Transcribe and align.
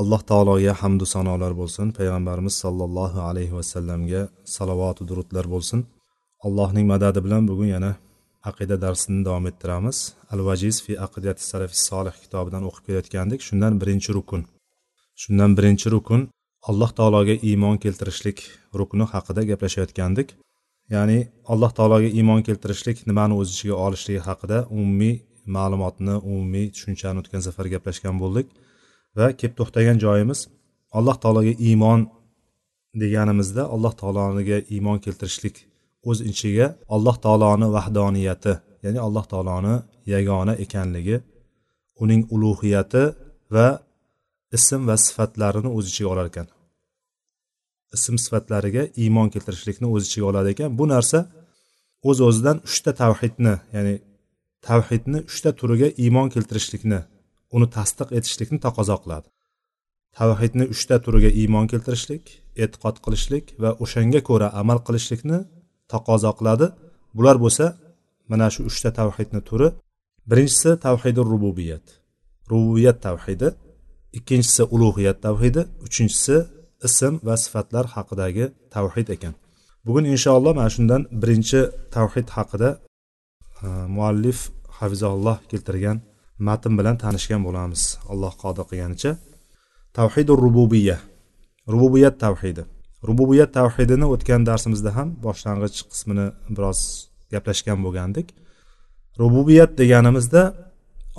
Alloh 0.00 0.22
taologa 0.30 0.72
hamdu 0.82 1.04
sanolar 1.14 1.52
bo'lsin. 1.60 1.86
Payg'ambarimiz 1.98 2.54
sollallohu 2.64 3.18
alayhi 3.30 3.54
vasallamga 3.58 4.22
salovatu 4.56 5.02
durudlar 5.10 5.46
bo'lsin. 5.54 5.80
Allohning 6.46 6.86
madadi 6.92 7.20
bilan 7.26 7.42
bugun 7.50 7.68
yana 7.76 7.92
aqida 8.50 8.76
darsini 8.84 9.20
davom 9.28 9.46
ettiramiz. 9.50 9.98
Al 10.32 10.40
vajiz 10.48 10.76
fi 10.84 10.92
aqidati 11.06 11.42
salafi 11.50 11.76
solih 11.88 12.14
kitobidan 12.22 12.62
o'qib 12.68 12.82
kelayotgandik. 12.86 13.40
Shundan 13.48 13.72
birinchi 13.80 14.10
rukun. 14.16 14.42
Shundan 15.22 15.50
birinchi 15.58 15.88
rukun 15.94 16.20
alloh 16.70 16.90
taologa 16.98 17.34
iymon 17.50 17.76
keltirishlik 17.84 18.38
rukni 18.80 19.04
haqida 19.14 19.42
gaplashayotgandik. 19.50 20.28
Ya'ni 20.94 21.18
alloh 21.52 21.70
taologa 21.78 22.08
iymon 22.18 22.40
keltirishlik 22.48 22.98
nimani 23.10 23.34
o'z 23.40 23.48
ichiga 23.54 23.76
olishligi 23.86 24.22
haqida 24.28 24.58
umumiy 24.78 25.14
ma'lumotni 25.56 26.14
umumiy 26.30 26.66
tushunchani 26.74 27.16
o'tgan 27.22 27.42
safar 27.46 27.66
gaplashgan 27.74 28.16
bo'ldik. 28.22 28.46
Va 29.18 29.26
kelib 29.38 29.54
to'xtagan 29.58 29.96
joyimiz 30.04 30.40
alloh 30.98 31.16
taologa 31.22 31.52
iymon 31.68 32.00
deganimizda 33.02 33.62
alloh 33.74 33.94
taologa 34.00 34.58
iymon 34.74 34.98
keltirishlik 35.04 35.56
o'z 36.08 36.18
ichiga 36.30 36.66
alloh 36.94 37.16
taoloni 37.24 37.66
vahdoniyati 37.76 38.52
ya'ni 38.84 38.98
alloh 39.06 39.24
taoloni 39.32 39.74
yagona 40.14 40.54
ekanligi 40.64 41.16
uning 42.02 42.22
ulug'iyati 42.34 43.04
va 43.54 43.68
ism 44.56 44.80
va 44.88 44.96
sifatlarini 45.06 45.70
o'z 45.76 45.84
ichiga 45.90 46.08
olar 46.12 46.26
ekan. 46.32 46.46
Ism 47.96 48.16
sifatlariga 48.24 48.82
iymon 49.02 49.28
keltirishlikni 49.34 49.86
o'z 49.94 50.02
ichiga 50.08 50.26
oladi 50.30 50.48
ekan. 50.54 50.70
Bu 50.78 50.84
narsa 50.94 51.18
o'z 52.08 52.18
o'zidan 52.28 52.58
uchta 52.68 52.90
tavhidni 53.02 53.54
ya'ni 53.74 53.94
tavhidni 54.66 55.18
uchta 55.30 55.50
turiga 55.60 55.88
iymon 56.04 56.28
keltirishlikni 56.34 57.00
uni 57.56 57.66
tasdiq 57.76 58.08
etishlikni 58.18 58.58
taqozo 58.66 58.96
qiladi. 59.02 59.28
Tavhidni 60.18 60.64
uchta 60.74 60.96
turiga 61.04 61.30
iymon 61.40 61.66
keltirishlik 61.72 62.24
e'tiqod 62.62 62.96
qilishlik 63.04 63.44
va 63.62 63.70
o'shanga 63.84 64.20
ko'ra 64.28 64.48
amal 64.60 64.78
qilishlikni 64.86 65.38
taqozo 65.92 66.30
qiladi. 66.38 66.66
Bular 67.16 67.36
bo'lsa 67.44 67.66
mana 68.30 68.46
shu 68.54 68.60
uchta 68.70 68.90
tavhidni 69.00 69.40
turi. 69.48 69.68
Birinchisi 70.30 70.70
tavhidi 70.86 71.20
rububiyat. 71.32 71.84
Rububiyat 72.52 72.98
tavhidi 73.06 73.48
ikkinchisi 74.18 74.62
ulug'iyat 74.74 75.18
tavhidi 75.26 75.62
uchinchisi 75.86 76.36
ism 76.88 77.14
va 77.26 77.34
sifatlar 77.44 77.84
haqidagi 77.94 78.44
tavhid 78.74 79.08
ekan. 79.16 79.34
Bugun 79.86 80.04
inshaalloh 80.14 80.52
mana 80.58 80.70
shundan 80.76 81.02
birinchi 81.22 81.60
tavhid 81.96 82.28
haqida 82.36 82.70
e, 83.64 83.66
muallif 83.96 84.38
hafizalloh 84.78 85.36
keltirgan 85.50 85.96
matn 86.48 86.72
bilan 86.78 86.96
tanishgan 87.04 87.40
bo'lamiz. 87.46 87.82
Alloh 88.12 88.32
qodir 88.42 88.64
qilganicha. 88.70 89.12
Tavhidu 89.98 90.32
rububiya 90.44 90.98
rububiyat 91.72 92.16
tavhidi. 92.24 92.62
Rububiyat 93.08 93.50
tavhidini 93.58 94.06
o'tgan 94.14 94.42
darsimizda 94.48 94.90
ham 94.98 95.08
boshlang'ich 95.26 95.78
qismini 95.92 96.26
biroz 96.56 96.80
gaplashgan 97.32 97.78
bo'lgandik. 97.84 98.26
Rububiyat 99.22 99.70
deganimizda 99.80 100.42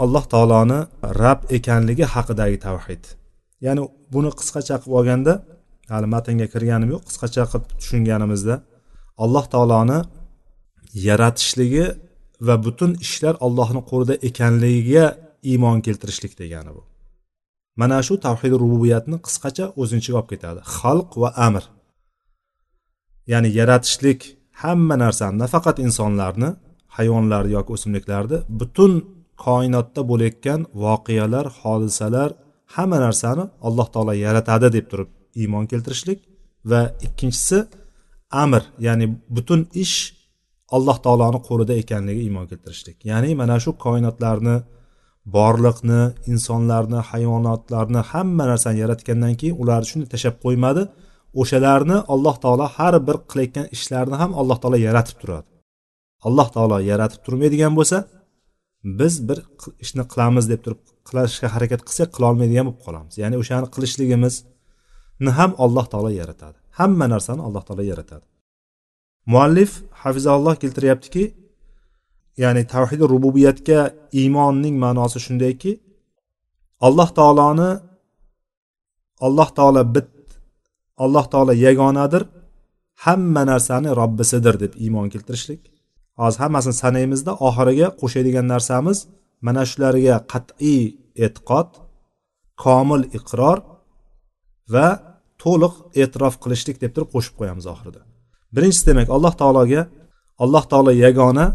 alloh 0.04 0.26
taoloni 0.34 0.80
rab 1.24 1.40
ekanligi 1.58 2.06
haqidagi 2.14 2.58
tavhid. 2.68 3.03
Ya'ni 3.66 3.82
buni 4.14 4.32
qisqacha 4.40 4.76
qilib 4.82 4.96
olganda 5.00 5.34
hali 5.94 6.08
matnga 6.16 6.48
kirganim 6.53 6.90
yo'q 6.94 7.03
qisqacha 7.09 7.44
qilib 7.52 7.66
tushunganimizda 7.82 8.56
alloh 9.24 9.46
taoloni 9.53 10.00
yaratishligi 11.08 11.86
va 12.47 12.56
butun 12.66 12.91
ishlar 13.06 13.35
allohni 13.46 13.81
qo'lida 13.90 14.16
ekanligiga 14.29 15.06
iymon 15.52 15.78
keltirishlik 15.85 16.34
degani 16.41 16.72
bu. 16.78 16.81
Mana 17.81 17.97
shu 18.07 18.16
tavhid 18.25 18.53
rububiyatni 18.62 19.18
qisqacha 19.25 19.66
o'zini 19.81 20.00
ichiga 20.02 20.18
olib 20.22 20.29
ketadi. 20.34 20.59
Xalq 20.78 21.12
va 21.22 21.29
amr. 21.47 21.63
Ya'ni 23.31 23.50
yaratishlik 23.59 24.22
hamma 24.63 24.96
narsani 25.03 25.35
nafaqat 25.44 25.78
insonlarni 25.88 26.50
hayvonlarni 26.97 27.52
yoki 27.57 27.72
o'simliklarni 27.75 28.38
butun 28.59 28.91
koinotda 29.46 30.02
bo'layotgan 30.12 30.59
voqealar 30.84 31.46
hodisalar 31.62 32.29
hamma 32.75 32.97
narsani 33.06 33.44
alloh 33.68 33.88
taolo 33.94 34.13
yaratadi 34.25 34.68
deb 34.75 34.85
turib 34.91 35.09
iymon 35.41 35.66
keltirishlik 35.72 36.19
va 36.72 36.81
ikkinchisi 37.06 37.59
amr 38.44 38.62
ya'ni 38.88 39.06
butun 39.35 39.62
ish 39.84 39.97
alloh 40.76 40.98
taoloni 41.06 41.40
qo'lida 41.48 41.74
ekanligiga 41.82 42.24
iymon 42.28 42.46
keltirishlik. 42.52 42.98
Ya'ni 43.12 43.30
mana 43.42 43.56
shu 43.64 43.72
koinotlarni 43.86 44.56
borliqni 45.36 46.02
insonlarni 46.32 47.00
hayvonotlarni 47.09 48.02
hamma 48.12 48.44
narsani 48.52 48.78
yaratgandan 48.84 49.34
keyin 49.40 49.56
ularni 49.62 49.88
shunday 49.92 50.09
tashlab 50.14 50.36
qo'ymadi. 50.46 50.84
O'shalarni 51.42 51.98
alloh 52.14 52.36
taolo 52.44 52.66
har 52.76 52.94
bir 53.08 53.18
qilayotgan 53.30 53.68
ishlarini 53.76 54.18
ham 54.22 54.32
alloh 54.42 54.58
taolo 54.62 54.78
yaratib 54.88 55.18
turadi. 55.22 55.48
Alloh 56.28 56.48
taolo 56.56 56.78
yaratib 56.92 57.22
turmaydigan 57.26 57.74
bo'lsa 57.80 57.98
biz 59.00 59.14
bir 59.28 59.38
ishni 59.84 60.03
qilamiz 60.12 60.46
deb 60.52 60.62
turib 60.66 60.82
qilishga 61.09 61.48
harakat 61.56 61.82
qilsak 61.88 62.09
qilolmaydigan 62.16 62.66
bo'lib 62.68 62.82
qolamiz. 62.88 63.14
Ya'ni 63.22 63.36
o'shani 63.42 63.68
qilishligimizni 63.76 65.32
ham 65.40 65.52
alloh 65.64 65.86
taolo 65.94 66.12
yaratadi. 66.22 66.58
Hamma 66.80 67.06
narsani 67.14 67.42
alloh 67.48 67.64
taolo 67.68 67.84
yaratadi. 67.92 68.26
Muallif 69.32 69.72
hafizalloh 70.04 70.56
keltiryaptiki 70.62 71.24
ya'ni 72.44 72.64
tavhidi 72.74 73.06
rububiyatga 73.14 73.80
iymonning 74.20 74.76
ma'nosi 74.84 75.20
shundayki 75.26 75.72
alloh 76.88 77.10
taoloni 77.20 77.72
alloh 79.26 79.50
taolo 79.58 79.82
bit 79.96 80.12
alloh 81.04 81.26
taolo 81.34 81.54
yagonadir 81.66 82.24
hamma 83.06 83.42
narsani 83.52 83.90
robbisidir 84.00 84.56
deb 84.64 84.74
iymon 84.84 85.08
keltirishlik. 85.14 85.62
Hozir 86.22 86.40
hammasini 86.44 86.76
sanaymizda 86.84 87.32
oxiriga 87.48 87.88
qo'shadigan 88.02 88.48
narsamiz 88.54 88.98
mana 89.46 89.64
shularga 89.72 90.16
qat'iy 90.34 90.84
e'tiqod 91.26 91.70
komil 92.64 93.04
iqror 93.18 93.58
va 94.74 94.88
to'liq 95.44 95.76
e'tirof 96.02 96.36
qilishlik 96.44 96.78
deb 96.84 96.92
turib 96.96 97.10
qo'shib 97.16 97.36
qo'yamiz 97.40 97.66
oxirida. 97.74 98.02
Birinchisi 98.56 98.86
demak 98.90 99.08
alloh 99.16 99.34
taologa 99.42 99.82
alloh 100.44 100.64
taolo 100.72 100.92
yagona 101.06 101.46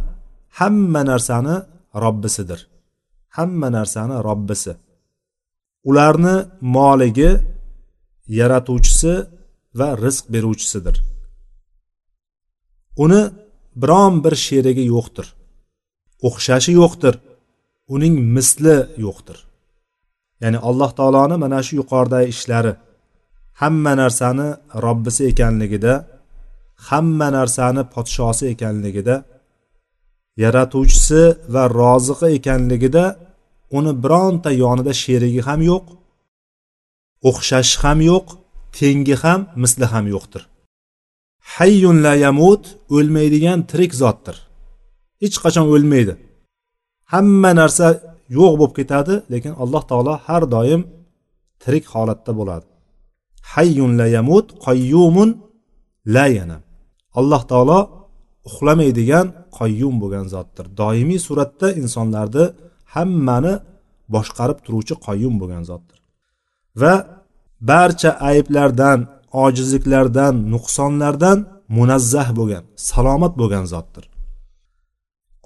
hamma 0.59 1.03
narsani 1.11 1.57
robbisidir. 2.05 2.61
Hamma 3.37 3.69
narsani 3.77 4.17
robbisi. 4.29 4.73
Ularni 5.89 6.37
moligi 6.77 7.31
yaratuvchisi 8.39 9.13
va 9.79 9.89
rizq 10.05 10.25
beruvchisidir. 10.35 10.97
Uni 13.05 13.23
biron 13.83 14.15
bir 14.25 14.35
sherigi 14.47 14.85
yo'qdir. 14.95 15.27
O'xshashi 16.27 16.73
yo'qdir. 16.81 17.15
Uning 17.95 18.15
misli 18.35 18.77
yo'qdir. 19.05 19.39
Ya'ni 20.43 20.59
alloh 20.69 20.91
taoloni 20.99 21.37
mana 21.45 21.61
shu 21.67 21.73
yuqoridagi 21.81 22.29
ishlari 22.35 22.73
hamma 23.61 23.93
narsani 24.03 24.49
robbisi 24.85 25.23
ekanligida 25.31 25.93
hamma 26.89 27.29
narsani 27.37 27.83
podshosi 27.95 28.45
ekanligida 28.53 29.17
yaratuvchisi 30.43 31.23
va 31.55 31.63
roziqi 31.81 32.29
ekanligida 32.39 33.05
uni 33.79 33.93
bironta 34.03 34.51
yonida 34.63 34.93
sherigi 35.03 35.43
ham 35.49 35.61
yo'q 35.71 35.87
o'xshashi 37.29 37.77
ham 37.83 37.99
yo'q 38.11 38.27
tengi 38.79 39.15
ham 39.23 39.41
misli 39.63 39.87
ham 39.93 40.07
yo'qdir. 40.15 40.43
Hayyun 41.55 41.97
la 42.07 42.15
yamut 42.25 42.65
o'lmaydigan 42.97 43.59
tirik 43.71 43.93
zotdir. 44.03 44.37
Hech 45.23 45.37
qachon 45.45 45.67
o'lmaydi. 45.75 46.15
Hamma 47.13 47.51
narsa 47.61 47.87
yo'q 48.39 48.53
bo'lib 48.61 48.75
ketadi 48.79 49.15
lekin 49.33 49.53
alloh 49.63 49.83
taolo 49.91 50.15
har 50.27 50.43
doim 50.55 50.83
tirik 51.63 51.85
holatda 51.95 52.33
bo'ladi. 52.39 52.67
Hayyun 53.53 53.93
la 54.01 54.07
yamut 54.17 54.47
qayyumun 54.67 55.31
la 56.15 56.27
yanam. 56.39 56.63
Alloh 57.19 57.43
taolo 57.51 57.81
uxlamaydigan 58.49 59.27
qoyyum 59.59 59.95
bo'lgan 60.03 60.27
zotdir. 60.35 60.65
Doimiy 60.81 61.21
suratda 61.27 61.69
insonlarni 61.83 62.45
hammani 62.95 63.55
boshqarib 64.15 64.59
turuvchi 64.65 64.95
qoyyum 65.07 65.35
bo'lgan 65.41 65.63
zotdir. 65.71 65.99
Va 66.81 66.95
barcha 67.71 68.11
ayblardan 68.31 68.99
ojizliklardan 69.45 70.35
nuqsonlardan 70.53 71.39
munazzah 71.77 72.29
bo'lgan 72.39 72.65
salomat 72.91 73.33
bo'lgan 73.41 73.65
zotdir. 73.73 74.05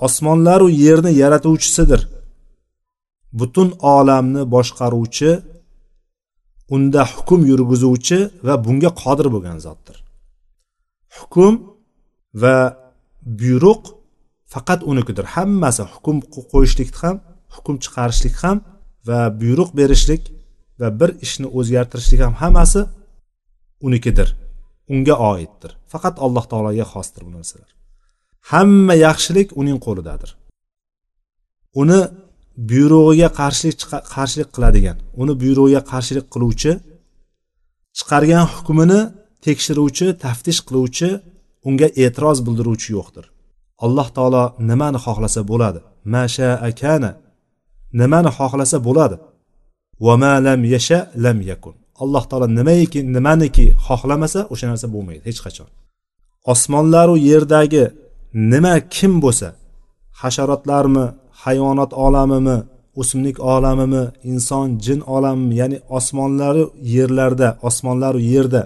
Osmonlaru 0.06 0.68
yerni 0.84 1.12
yaratuvchisidir. 1.22 2.00
Butun 3.38 3.68
olamni 3.96 4.42
boshqaruvchi 4.54 5.30
unda 6.74 7.02
hukm 7.14 7.40
yurgizuvchi 7.50 8.18
va 8.46 8.54
bunga 8.64 8.90
qodir 9.02 9.26
bo'lgan 9.34 9.58
zotdir. 9.66 9.96
Hukm 11.18 11.54
va 12.42 12.56
buyruq 13.40 13.82
faqat 14.52 14.80
unikidir. 14.90 15.24
Hammasi 15.34 15.82
hukm 15.94 16.16
qo'yishlik 16.52 16.90
ham 17.02 17.16
hukm 17.54 17.74
chiqarishlik 17.84 18.36
ham 18.42 18.56
va 19.08 19.18
buyruq 19.40 19.70
berishlik 19.78 20.22
va 20.80 20.88
bir 21.00 21.10
ishni 21.24 21.46
o'zgartirishlik 21.58 22.20
ham 22.26 22.34
hammasi 22.42 22.80
unikidir 23.86 24.28
unga 24.92 25.14
oiddir 25.30 25.70
faqat 25.92 26.14
alloh 26.24 26.44
taologa 26.50 26.86
xosdir 26.92 27.22
bu 27.26 27.30
narsalar. 27.36 27.70
Hamma 28.50 28.94
yaxshilik 29.06 29.48
uning 29.60 29.78
qo'lidadir. 29.86 30.30
Uni 31.82 32.00
buyrug'iga 32.70 33.28
qarshilik 33.40 33.78
qarshilik 34.14 34.48
qiladigan 34.54 34.96
uni 35.22 35.34
buyrug'iga 35.42 35.82
qarshilik 35.92 36.26
qiluvchi 36.34 36.72
chiqargan 37.98 38.44
hukmini 38.54 39.00
tekshiruvchi 39.44 40.06
taftish 40.24 40.60
qiluvchi 40.66 41.08
unga 41.68 41.88
e'tiroz 42.04 42.38
bildiruvchi 42.46 42.88
yo'qdir. 42.96 43.24
Alloh 43.84 44.08
taolo 44.16 44.44
nimani 44.70 44.98
xohlasa 45.04 45.40
bo'ladi? 45.50 45.80
Masha 46.14 46.50
akana 46.68 47.10
nimani 48.00 48.30
xohlasa 48.38 48.76
bo'ladi? 48.86 49.16
Va 50.04 50.14
ma 50.22 50.32
lam 50.46 50.60
yasha 50.74 50.98
lam 51.24 51.38
yakun. 51.50 51.74
Alloh 52.02 52.24
taolo 52.30 52.46
nimaiki 52.58 53.00
nimaniki 53.16 53.66
xohlamasa 53.86 54.40
o'sha 54.52 54.66
narsa 54.70 54.86
bo'lmaydi 54.94 55.22
hech 55.28 55.40
qachon. 55.44 55.68
Osmonlaru 56.52 57.14
yerdagi 57.30 57.84
nima 58.52 58.74
kim 58.94 59.12
bo'lsa 59.24 59.48
hasharotlarmi 60.20 61.04
hayvonot 61.42 61.92
olamimi 62.06 62.56
o'simlik 63.00 63.36
olamimi 63.54 64.04
inson 64.30 64.66
jin 64.84 65.00
olamimi 65.16 65.54
ya'ni 65.60 65.78
osmonlaru 65.98 66.64
yerlarda 66.94 67.48
osmonlaru 67.68 68.20
yerda 68.32 68.62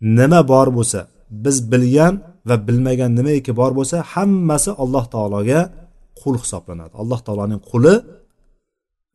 nima 0.00 0.40
bor 0.52 0.68
bo'lsa 0.76 1.00
biz 1.44 1.56
bilgan 1.72 2.14
va 2.48 2.56
bilmagan 2.66 3.10
nimaiki 3.18 3.52
bor 3.60 3.72
bo'lsa 3.78 3.96
hammasi 4.14 4.70
alloh 4.82 5.04
taologa 5.14 5.60
qul 6.20 6.34
hisoblanadi. 6.42 6.92
Alloh 7.02 7.20
taoloning 7.26 7.60
quli 7.70 7.94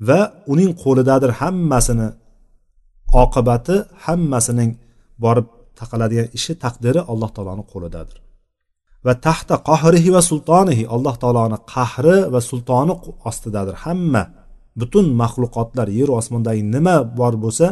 va 0.07 0.19
uning 0.54 0.72
qo'lidadir 0.83 1.31
hammasini 1.42 2.10
oqibati 3.24 3.75
hammasining 4.06 4.72
borib 5.24 5.48
taqaladigan 5.80 6.28
ishi 6.38 6.54
taqdiri 6.63 7.01
alloh 7.12 7.30
taoloni 7.36 7.63
qo'lidadir 7.74 8.18
va 9.06 9.13
taxta 9.28 9.56
qohrihi 9.69 10.10
va 10.16 10.22
sultonihi 10.31 10.83
alloh 10.95 11.16
taoloni 11.24 11.57
qahri 11.74 12.18
va 12.33 12.39
sultoni 12.50 12.94
ostidadir. 13.30 13.75
Hamma 13.86 14.24
butun 14.80 15.06
maxluqotlar 15.22 15.88
yer 16.00 16.10
osmondagi 16.19 16.63
nima 16.75 16.95
bor 17.19 17.33
bo'lsa 17.44 17.68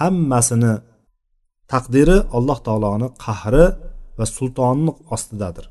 hammasini 0.00 0.72
taqdiri 1.72 2.16
alloh 2.36 2.58
taoloni 2.66 3.08
qahri 3.24 3.66
va 4.18 4.26
sultonini 4.36 4.92
ostidadir. 5.14 5.64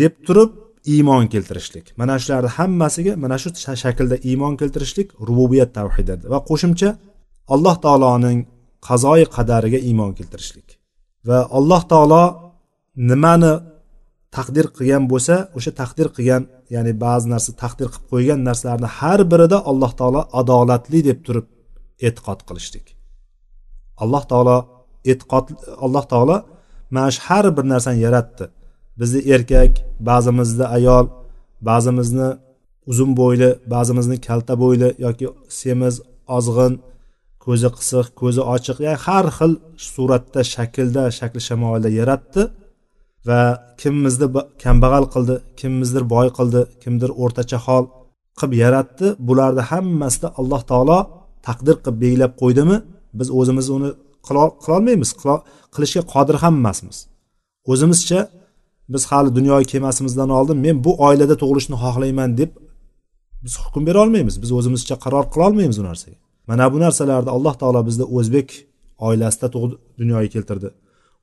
Deb 0.00 0.14
turib 0.26 0.50
iymon 0.94 1.24
keltirishlik. 1.32 1.86
Mana 2.00 2.14
shularni 2.22 2.50
hammasiga 2.58 3.12
mana 3.24 3.36
shu 3.42 3.48
shaklda 3.84 4.16
iymon 4.30 4.54
keltirishlik 4.60 5.08
rububiyat 5.28 5.70
tavhidi 5.78 6.14
va 6.32 6.38
qo'shimcha 6.48 6.90
alloh 7.54 7.76
taoloning 7.84 8.38
qazoi 8.88 9.22
qadariga 9.36 9.78
iymon 9.88 10.12
keltirishlik. 10.18 10.68
Va 11.28 11.38
alloh 11.58 11.82
taolo 11.92 12.22
nimani 13.10 13.52
taqdir 14.36 14.66
qilgan 14.76 15.04
bo'lsa 15.12 15.34
o'sha 15.56 15.72
taqdir 15.80 16.08
qilgan 16.16 16.42
ya'ni 16.74 16.92
ba'zi 17.04 17.26
narsa 17.34 17.50
taqdir 17.62 17.88
qilib 17.92 18.06
qo'ygan 18.12 18.40
narsalarni 18.48 18.88
har 18.98 19.20
birida 19.32 19.58
alloh 19.70 19.92
taolo 20.00 20.20
adolatli 20.40 21.00
deb 21.08 21.18
turib 21.26 21.46
e'tiqod 22.06 22.40
qilishlik. 22.48 22.86
Alloh 24.02 24.22
taolo 24.32 24.56
e'tiqod 25.10 25.46
alloh 25.84 26.04
taolo 26.12 26.36
mana 26.94 27.10
shu 27.14 27.20
har 27.26 27.44
bir 27.56 27.64
narsani 27.72 27.98
yaratdi. 28.06 28.44
Bizni 29.00 29.20
erkak 29.34 29.72
ba'zimizni 30.08 30.66
ayol 30.76 31.06
ba'zimizni 31.68 32.28
uzun 32.90 33.10
bo'yli 33.20 33.50
ba'zimizni 33.74 34.16
kalta 34.26 34.54
bo'yli 34.62 34.88
yoki 35.06 35.26
semiz 35.60 35.94
ozg'in 36.36 36.72
ko'zi 37.44 37.68
qisiq 37.76 38.06
ko'zi 38.20 38.42
ochiq 38.54 38.76
ya'ni 38.86 39.00
har 39.06 39.26
xil 39.36 39.52
suratda 39.92 40.40
shaklda 40.54 41.02
shakli 41.18 41.40
shamoilda 41.48 41.90
yaratdi 42.00 42.42
va 43.28 43.40
kimimizni 43.80 44.26
kambag'al 44.64 45.06
qildi 45.14 45.34
kimimizdir 45.60 46.04
boy 46.14 46.28
qildi 46.38 46.60
kimdir 46.82 47.10
o'rtacha 47.22 47.58
hol 47.66 47.84
qilib 48.38 48.52
yaratdi. 48.64 49.06
Bularni 49.28 49.62
hammasida 49.70 50.28
alloh 50.40 50.62
taolo 50.70 50.98
taqdir 51.46 51.76
qilib 51.84 51.96
belgilab 52.02 52.32
qo'ydimi? 52.42 52.76
Biz 53.18 53.28
o'zimiz 53.38 53.66
uni 53.76 53.90
qilolmaymiz. 54.26 55.10
Qilishga 55.74 56.02
qodir 56.14 56.36
ham 56.42 56.54
emasmiz. 56.60 56.98
O'zimizcha 57.72 58.20
biz 58.94 59.02
hali 59.10 59.30
dunyoga 59.38 59.64
kelmasimizdan 59.72 60.30
oldin 60.38 60.56
men 60.66 60.76
bu 60.84 60.92
oilada 61.06 61.34
tug'ilishni 61.42 61.76
xohlayman 61.84 62.30
deb 62.40 62.50
biz 63.44 63.54
hukm 63.62 63.82
bera 63.88 63.98
olmaymiz. 64.04 64.34
Biz 64.42 64.50
o'zimizcha 64.58 64.96
qaror 65.04 65.24
qilolmaymiz 65.34 65.78
u 65.82 65.84
narsaga. 65.88 66.18
Mana 66.50 66.64
bu 66.72 66.78
narsalarni 66.84 67.30
alloh 67.36 67.54
taolo 67.60 67.80
bizni 67.88 68.04
o'zbek 68.18 68.48
oilasida 69.06 69.48
dunyoga 70.00 70.28
keltirdi. 70.34 70.68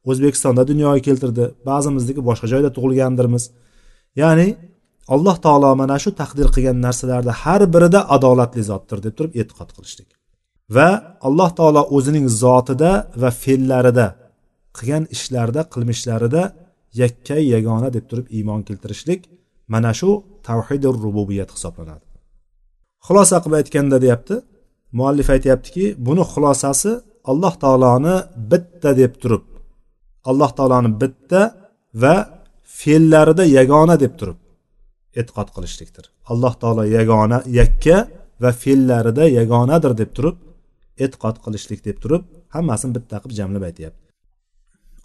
O'zbekistonda 0.09 0.63
dunyoga 0.71 0.99
keltirdi. 1.07 1.43
Ba'zimizniki 1.69 2.21
boshqa 2.29 2.47
joyda 2.53 2.69
tug'ilgandirmiz. 2.77 3.43
Ya'ni 4.21 4.47
alloh 5.15 5.37
taolo 5.45 5.69
mana 5.81 5.97
shu 6.03 6.09
taqdir 6.21 6.47
qilgan 6.55 6.77
narsalarni 6.85 7.33
har 7.41 7.61
birida 7.73 7.99
adolatli 8.15 8.63
zotdir 8.71 8.97
deb 9.05 9.13
turib 9.17 9.33
e'tiqod 9.41 9.69
qilishlik 9.75 10.09
va 10.75 10.89
alloh 11.27 11.49
taolo 11.59 11.81
o'zining 11.95 12.27
zotida 12.41 12.91
va 13.21 13.29
fe'llarida 13.43 14.07
qilgan 14.77 15.03
ishlarida 15.15 15.61
qilmishlarida 15.73 16.43
yakkay 17.01 17.43
yagona 17.55 17.89
deb 17.95 18.05
turib 18.09 18.27
iymon 18.37 18.61
keltirishlik 18.67 19.21
mana 19.73 19.91
shu 19.99 20.09
tavhidi 20.47 20.87
rububiyat 21.03 21.49
hisoblanadi. 21.55 22.05
Xulosa 23.05 23.37
qilib 23.43 23.57
aytganda 23.61 23.97
deyapti 24.03 24.35
muallif 24.97 25.27
aytyaptiki 25.35 25.85
buni 26.07 26.23
xulosasi 26.31 26.91
alloh 27.31 27.53
taoloni 27.63 28.15
bitta 28.51 28.89
deb 29.01 29.13
turib 29.21 29.43
alloh 30.29 30.51
taoloni 30.57 30.89
bitta 31.01 31.41
va 32.03 32.15
fe'llarida 32.79 33.43
yagona 33.57 33.95
deb 34.03 34.13
turib 34.19 34.39
e'tiqod 35.19 35.49
qilishlikdir. 35.55 36.05
Alloh 36.31 36.53
taolo 36.61 36.83
yagona 36.97 37.37
yakka 37.59 37.97
va 38.43 38.51
fe'llarida 38.63 39.23
yagonadir 39.39 39.93
deb 40.01 40.11
turib 40.17 40.37
e'tiqod 41.03 41.35
qilishlik 41.45 41.79
deb 41.87 41.97
turib 42.03 42.23
hammasini 42.55 42.91
bitta 42.97 43.15
qilib 43.21 43.35
jamlab 43.39 43.63
aytyapti. 43.69 44.03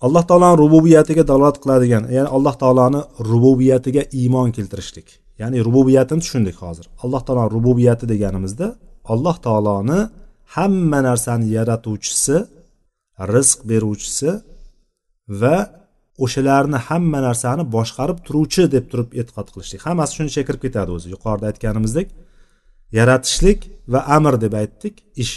Alloh 0.07 0.25
taoloni 0.31 0.57
rububiyatiga 0.65 1.23
dalolat 1.31 1.57
qiladigan 1.63 2.05
ya'ni 2.17 2.31
alloh 2.37 2.55
taoloni 2.63 3.01
rububiyatiga 3.31 4.03
iymon 4.21 4.49
keltirishlik. 4.57 5.09
Ya'ni 5.41 5.59
rububiyatini 5.67 6.21
tushundik 6.25 6.57
hozir. 6.65 6.87
Alloh 7.05 7.23
taoloni 7.27 7.51
rububiyati 7.57 8.05
deganimizda 8.13 8.67
alloh 9.13 9.37
taoloni 9.47 10.01
hamma 10.57 10.99
narsani 11.09 11.47
yaratuvchisi 11.57 12.37
rizq 13.35 13.59
beruvchisi 13.71 14.31
va 15.41 15.57
o'shalarni 16.25 16.79
hamma 16.89 17.19
narsani 17.29 17.63
boshqarib 17.77 18.19
turuvchi 18.27 18.63
deb 18.75 18.85
turib 18.91 19.09
e'tiqod 19.21 19.49
qilishlik. 19.55 19.81
Hammasi 19.89 20.13
shuni 20.17 20.29
ichiga 20.31 20.47
kirib 20.49 20.63
ketadi 20.67 20.91
o'zi. 20.97 21.07
Yuqorida 21.15 21.47
aytganimizdek 21.51 22.09
yaratishlik 22.99 23.61
va 23.93 24.01
amr 24.17 24.35
deb 24.45 24.55
aytdik 24.63 24.95
ish 25.25 25.35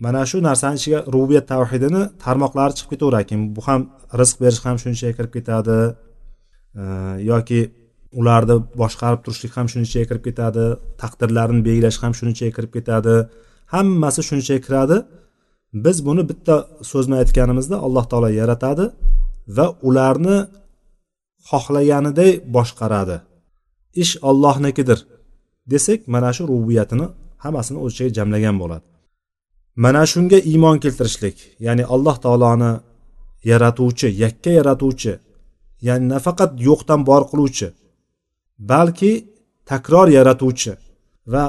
mana 0.00 0.26
shu 0.26 0.36
narsani 0.48 0.76
ichiga 0.80 1.00
rububiyat 1.14 1.46
tavhidini 1.52 2.02
tarmoqlari 2.24 2.74
chiqib 2.78 2.90
ketaverar 2.92 3.20
ekan 3.24 3.40
bu 3.56 3.60
ham 3.66 3.80
rizq 4.20 4.36
berish 4.42 4.60
ham 4.66 4.76
shuni 4.82 4.94
ichiga 4.98 5.12
kirib 5.18 5.32
ketadi. 5.36 5.78
Yoki 7.30 7.60
ularni 8.20 8.56
boshqarib 8.80 9.20
turishlik 9.24 9.52
ham 9.58 9.66
shuni 9.72 9.84
ichiga 9.88 10.06
kirib 10.10 10.24
ketadi. 10.28 10.64
Taqdirlarini 11.02 11.62
belgilash 11.68 11.98
ham 12.02 12.12
shuni 12.18 12.30
ichiga 12.34 12.52
kirib 12.56 12.72
ketadi. 12.76 13.14
Hammasi 13.74 14.20
shuni 14.28 14.40
ichiga 14.44 14.60
kiradi. 14.66 14.96
Biz 15.84 15.96
buni 16.06 16.22
bitta 16.30 16.56
so'z 16.90 17.04
bilan 17.06 17.18
aytganimizda 17.24 17.76
alloh 17.86 18.04
taolo 18.10 18.30
yaratadi 18.40 18.84
va 19.56 19.66
ularni 19.88 20.38
xohlaganiday 21.50 22.32
boshqaradi. 22.56 23.16
Ish 24.02 24.12
ollohnikidir 24.28 24.98
desak 25.72 26.00
mana 26.14 26.30
shu 26.36 26.42
rububiyatini 26.50 27.06
hammasini 27.44 27.78
o'z 27.84 27.92
ichiga 27.94 28.10
jamlagan 28.18 28.56
bo'ladi. 28.62 28.84
Mana 29.76 30.02
shunga 30.12 30.38
iymon 30.50 30.76
keltirishlik. 30.84 31.36
Ya'ni 31.66 31.84
alloh 31.94 32.16
taoloni 32.24 32.72
yaratuvchi 33.50 34.08
yakka 34.24 34.50
yaratuvchi 34.58 35.12
ya'ni 35.86 36.06
nafaqat 36.14 36.50
yo'qdan 36.68 37.00
bor 37.08 37.22
qiluvchi 37.30 37.68
balki 38.70 39.12
takror 39.70 40.08
yaratuvchi 40.18 40.72
va 41.32 41.44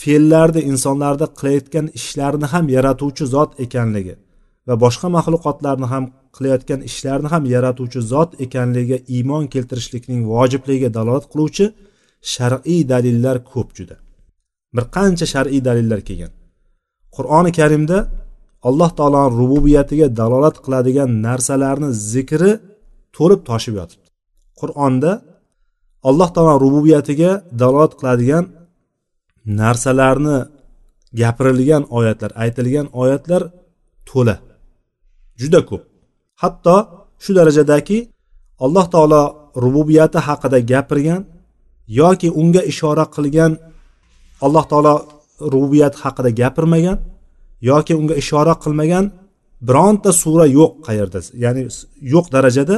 fe'llarni 0.00 0.62
insonlarda 0.72 1.26
qilayotgan 1.38 1.86
ishlarni 1.98 2.46
ham 2.52 2.64
yaratuvchi 2.76 3.24
zot 3.34 3.50
ekanligi 3.64 4.14
va 4.68 4.74
boshqa 4.84 5.08
maxluqotlarni 5.16 5.86
ham 5.92 6.04
qilayotgan 6.36 6.80
ishlarni 6.90 7.28
ham 7.34 7.44
yaratuvchi 7.54 8.00
zot 8.12 8.30
ekanligiga 8.44 8.98
iymon 9.16 9.44
keltirishlikning 9.54 10.20
vojibligiga 10.32 10.90
dalolat 10.96 11.24
qiluvchi 11.32 11.66
shar'iy 12.34 12.82
dalillar 12.92 13.36
ko'p 13.52 13.68
juda. 13.78 13.96
Bir 14.74 14.84
qancha 14.96 15.26
shar'iy 15.34 15.60
dalillar 15.68 16.00
kelgan. 16.08 16.32
Qur'oni 17.16 17.50
karimda 17.58 17.98
alloh 18.68 18.90
taoloni 18.98 19.30
rububiyatiga 19.40 20.06
dalolat 20.20 20.56
qiladigan 20.64 21.08
narsalarni 21.26 21.88
zikri 22.12 22.52
to'lib 23.16 23.40
toshib 23.48 23.74
yotibdi. 23.80 24.08
Qur'onda 24.60 25.12
alloh 26.08 26.28
taolo 26.34 26.54
rububiyatiga 26.64 27.30
dalolat 27.60 27.92
qiladigan 28.00 28.44
narsalarni 29.60 30.36
gapirilgan 31.20 31.82
oyatlar 31.98 32.30
aytilgan 32.42 32.86
oyatlar 33.02 33.42
to'la. 34.08 34.36
Juda 35.40 35.60
ko'p. 35.68 35.82
Hatto 36.42 36.76
shu 37.22 37.30
darajadaki 37.38 37.98
alloh 38.64 38.86
taolo 38.94 39.22
rububiyati 39.64 40.18
haqida 40.26 40.58
gapirgan 40.70 41.22
yoki 42.00 42.28
unga 42.40 42.62
ishora 42.72 43.04
qilgan 43.14 43.52
alloh 44.46 44.64
taolo 44.70 44.94
rubiyat 45.54 45.94
haqida 46.02 46.30
gapirmagan 46.40 46.98
yoki 47.70 47.92
unga 48.00 48.14
ishora 48.22 48.54
qilmagan 48.64 49.04
bironta 49.68 50.10
sura 50.22 50.46
yo'q 50.58 50.72
qayerda 50.86 51.18
ya'ni 51.44 51.62
yo'q 52.14 52.26
darajada 52.34 52.76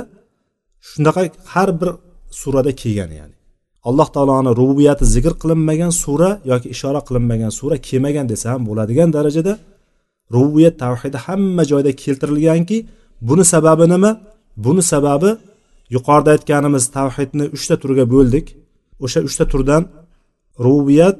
shunaqa 0.90 1.23
har 1.52 1.69
bir 1.81 1.90
surada 2.40 2.73
kelgan 2.83 3.11
ya'ni 3.21 3.37
alloh 3.88 4.09
taoloni 4.14 4.50
rububiyati 4.61 5.04
zikr 5.14 5.33
qilinmagan 5.42 5.92
sura 6.02 6.31
yoki 6.50 6.69
ishora 6.75 7.00
qilinmagan 7.09 7.50
sura 7.59 7.76
kelmagan 7.88 8.26
desa 8.33 8.47
ham 8.52 8.62
bo'ladigan 8.69 9.09
darajada 9.16 9.52
rububiyat 10.35 10.75
tavhidi 10.85 11.19
hamma 11.26 11.62
joyda 11.71 11.90
keltirilganki 12.02 12.78
buni 13.28 13.45
sababi 13.52 13.87
nima? 13.95 14.11
Buni 14.64 14.83
sababi 14.92 15.31
yuqorida 15.95 16.31
aytganimiz 16.37 16.85
tavhidni 16.97 17.45
uchta 17.57 17.75
turga 17.83 18.04
bo'ldik 18.14 18.47
o'sha 19.04 19.21
uchta 19.28 19.45
turdan 19.52 19.83
rububiyat 20.64 21.16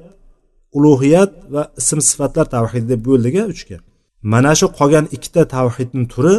ulug'iyat 0.77 1.33
va 1.55 1.63
ism 1.81 1.99
sifatlar 2.11 2.47
tavhidi 2.57 2.87
deb 2.93 3.01
bo'ldik 3.09 3.35
uchga 3.55 3.79
mana 4.33 4.53
shu 4.59 4.67
qolgan 4.79 5.07
ikkita 5.17 5.43
tavhidni 5.57 6.05
turi 6.15 6.37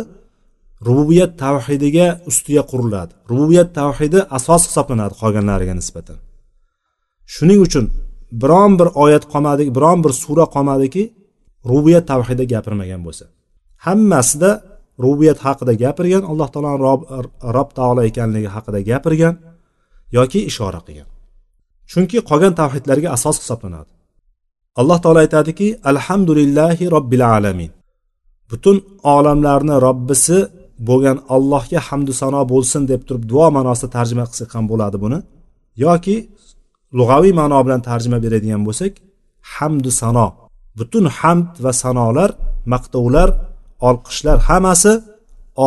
rububiyat 0.88 1.32
tavhidiga 1.44 2.08
ustiga 2.30 2.64
quriladi. 2.72 3.14
Rububiyat 3.32 3.70
tavhidi 3.80 4.20
asos 4.38 4.62
hisoblanadi 4.70 5.14
qolganlariga 5.22 5.74
nisbatan. 5.80 6.18
Shuning 7.34 7.60
uchun 7.68 7.86
biron 8.44 8.72
bir 8.80 8.90
oyat 9.04 9.24
qolmadiki 9.34 9.72
biron 9.78 10.00
bir 10.06 10.14
sura 10.24 10.46
qolmadiki 10.56 11.04
rububiyat 11.70 12.06
tavhidi 12.12 12.44
gapirmagan 12.54 13.02
bo'lsa. 13.08 13.26
Hammasida 13.86 14.52
rububiyat 15.04 15.40
haqida 15.46 15.74
gapirgan 15.84 16.24
alloh 16.32 16.50
taoloni 16.54 16.80
rob, 16.88 17.02
rob 17.56 17.70
taolo 17.78 18.02
ekanligi 18.10 18.50
haqida 18.56 18.80
gapirgan 18.92 19.36
yoki 20.18 20.40
ishora 20.52 20.82
qilgan. 20.88 21.10
Chunki 21.92 22.18
qolgan 22.30 22.54
tavhidlarga 22.62 23.10
asos 23.18 23.38
hisoblanadi. 23.44 23.92
Alloh 24.80 24.98
taolo 25.04 25.20
aytadiki 25.26 25.68
alhamdulillahi 25.92 26.84
robbil 26.96 27.24
alamin. 27.36 27.72
Butun 28.50 28.78
olamlarni 29.16 29.76
robbisi 29.88 30.38
bo'lgan 30.88 31.18
allohga 31.36 31.80
hamdu 31.88 32.14
sano 32.22 32.42
bo'lsin 32.54 32.82
deb 32.92 33.02
turib 33.08 33.24
duo 33.32 33.48
ma'nosida 33.58 33.90
tarjima 33.98 34.26
qilsak 34.30 34.50
ham 34.56 34.66
bo'ladi 34.72 34.98
buni. 35.04 35.20
Yoki 35.86 36.16
lug'aviy 36.98 37.34
ma'no 37.42 37.60
bilan 37.66 37.82
tarjima 37.90 38.18
beradigan 38.26 38.62
bo'lsak 38.68 38.94
hamdu 39.54 39.92
sano 40.02 40.28
butun 40.78 41.06
hamd 41.20 41.52
va 41.66 41.72
sanolar 41.84 42.30
maqtovlar 42.74 43.30
olqishlar 43.90 44.38
hammasi 44.48 44.94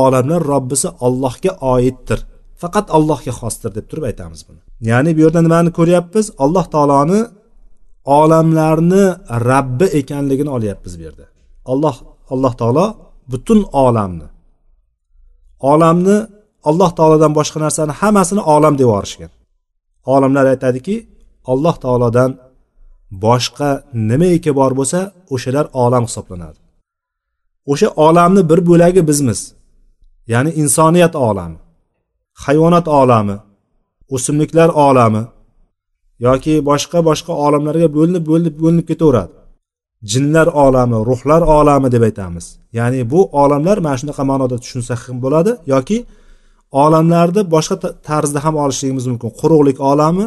olamlar 0.02 0.40
robbisi 0.52 0.88
allohga 1.06 1.52
oiddir 1.72 2.18
faqat 2.62 2.86
allohga 2.96 3.32
xosdir 3.40 3.70
deb 3.76 3.86
turib 3.90 4.04
aytamiz 4.10 4.40
buni. 4.48 4.60
Ya'ni 4.90 5.10
bu 5.16 5.20
yerda 5.24 5.40
nimani 5.46 5.70
ko'ryapmiz? 5.78 6.26
Alloh 6.44 6.64
taoloni 6.74 7.20
olamlarni 8.06 9.04
rabbi 9.50 9.84
ekanligini 9.84 10.50
olyapmiz 10.56 10.98
bu 10.98 11.02
yerda. 11.02 11.24
Alloh 11.72 11.96
alloh 12.30 12.52
taolo 12.60 12.86
butun 13.30 13.60
olamni 13.84 14.28
olamni 15.72 16.16
alloh 16.68 16.90
taolodan 16.98 17.32
boshqa 17.38 17.58
narsani 17.64 17.92
hammasini 18.00 18.42
olam 18.54 18.74
deb 18.78 18.86
yuborishgan. 18.86 19.30
Olimlar 20.14 20.46
aytadiki 20.52 20.96
alloh 21.52 21.74
taolodan 21.84 22.30
boshqa 23.26 23.70
nimaiki 24.10 24.50
bor 24.58 24.72
bo'lsa 24.78 25.00
o'shalar 25.34 25.66
olam 25.84 26.04
hisoblanadi. 26.08 26.58
O'sha 27.72 27.88
olamni 28.06 28.42
bir 28.50 28.60
bo'lagi 28.68 29.02
bizmiz. 29.10 29.40
Ya'ni 30.32 30.50
insoniyat 30.62 31.14
olami 31.28 31.58
hayvonot 32.44 32.88
olami 32.88 33.36
o'simliklar 34.14 34.68
olami 34.68 35.22
yoki 36.26 36.54
boshqa 36.70 36.98
boshqa 37.08 37.32
olamlarga 37.46 37.88
bo'linib 37.96 38.24
bo'linib 38.30 38.54
bo'linib 38.62 38.86
ketaveradi. 38.90 39.32
Jinlar 40.12 40.48
olami 40.64 40.98
ruhlar 41.10 41.42
olami 41.58 41.88
deb 41.94 42.02
aytamiz. 42.08 42.46
Ya'ni 42.78 43.00
bu 43.12 43.20
olamlar 43.42 43.76
mana 43.86 43.96
shunaqa 44.00 44.22
ma'noda 44.30 44.56
tushunsak 44.62 45.00
ham 45.06 45.16
bo'ladi 45.24 45.52
yoki 45.74 45.98
olamlarni 46.84 47.42
boshqa 47.54 47.76
tarzda 48.08 48.38
ham 48.44 48.54
olishligimiz 48.64 49.06
mumkin. 49.10 49.30
Quruqlik 49.40 49.78
olami 49.90 50.26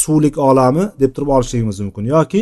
suvlik 0.00 0.36
olami 0.50 0.84
deb 1.00 1.10
turib 1.14 1.28
olishligimiz 1.36 1.80
mumkin. 1.80 2.04
Yoki 2.16 2.40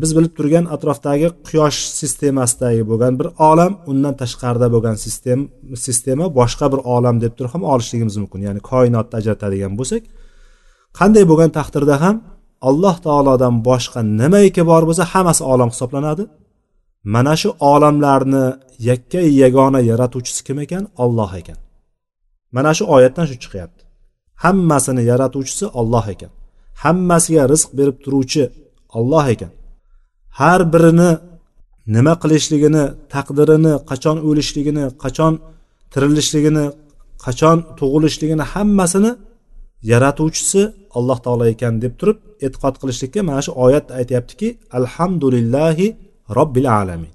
biz 0.00 0.10
bilib 0.16 0.32
turgan 0.38 0.64
atrofdagi 0.74 1.28
quyosh 1.48 1.78
sistemasidagi 2.00 2.82
bo'lgan 2.90 3.14
bir 3.20 3.28
olam 3.50 3.72
undan 3.90 4.14
tashqarida 4.22 4.68
bo'lgan 4.74 4.96
sistem 5.04 5.40
sistema 5.86 6.26
boshqa 6.40 6.66
bir 6.72 6.80
olam 6.94 7.16
deb 7.24 7.32
turib 7.36 7.50
ham 7.54 7.62
olishligimiz 7.72 8.16
mumkin. 8.22 8.40
Ya'ni 8.46 8.60
koinotni 8.70 9.14
ajratadigan 9.20 9.72
bo'lsak 9.80 10.02
qanday 10.98 11.24
bo'lgan 11.30 11.50
taqdirda 11.58 11.96
ham 12.04 12.16
alloh 12.68 12.96
taolodan 13.06 13.54
boshqa 13.68 14.00
nimaiki 14.20 14.62
bor 14.70 14.82
bo'lsa 14.88 15.04
hammasi 15.12 15.42
olam 15.52 15.68
hisoblanadi. 15.74 16.24
Mana 17.14 17.34
shu 17.40 17.48
olamlarni 17.72 18.44
yakka 18.88 19.20
yagona 19.42 19.80
yaratuvchisi 19.90 20.40
kim 20.46 20.58
ekan? 20.64 20.82
Olloh 21.04 21.30
ekan. 21.40 21.58
Mana 22.56 22.70
shu 22.76 22.84
oyatdan 22.94 23.26
shu 23.30 23.36
chiqyapti. 23.42 23.82
Hammasini 24.44 25.02
yaratuvchisi 25.10 25.66
olloh 25.80 26.06
ekan. 26.14 26.30
Hammasiga 26.82 27.44
rizq 27.52 27.70
berib 27.78 27.96
turuvchi 28.04 28.42
olloh 28.98 29.26
ekan. 29.34 29.52
Har 30.38 30.60
birini 30.72 31.10
nima 31.94 32.14
qilishligini 32.22 32.84
taqdirini 33.14 33.72
qachon 33.90 34.16
o'lishligini 34.28 34.84
qachon 35.04 35.32
tirilishligini 35.92 36.64
qachon 37.24 37.56
tug'ilishligini 37.78 38.44
hammasini 38.52 39.10
yaratuvchisi 39.82 40.62
alloh 40.98 41.18
taolo 41.24 41.44
ekan 41.52 41.74
deb 41.82 41.94
turib 42.00 42.18
e'tiqod 42.46 42.74
qilishlikka 42.80 43.20
mana 43.28 43.40
shu 43.46 43.52
oyat 43.66 43.86
aytyaptiki 43.98 44.48
alhamdulillahi 44.78 45.86
robbil 46.38 46.68
alamin. 46.80 47.12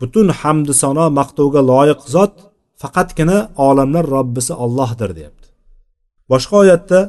Butun 0.00 0.28
hamdu 0.40 0.72
sano 0.82 1.06
maqtovga 1.18 1.60
loyiq 1.72 2.00
zot 2.14 2.34
faqatgina 2.82 3.38
olamlar 3.68 4.04
robbisi 4.16 4.52
ollohdir 4.64 5.10
deyapti. 5.18 5.48
Boshqa 6.30 6.54
oyatda 6.62 7.00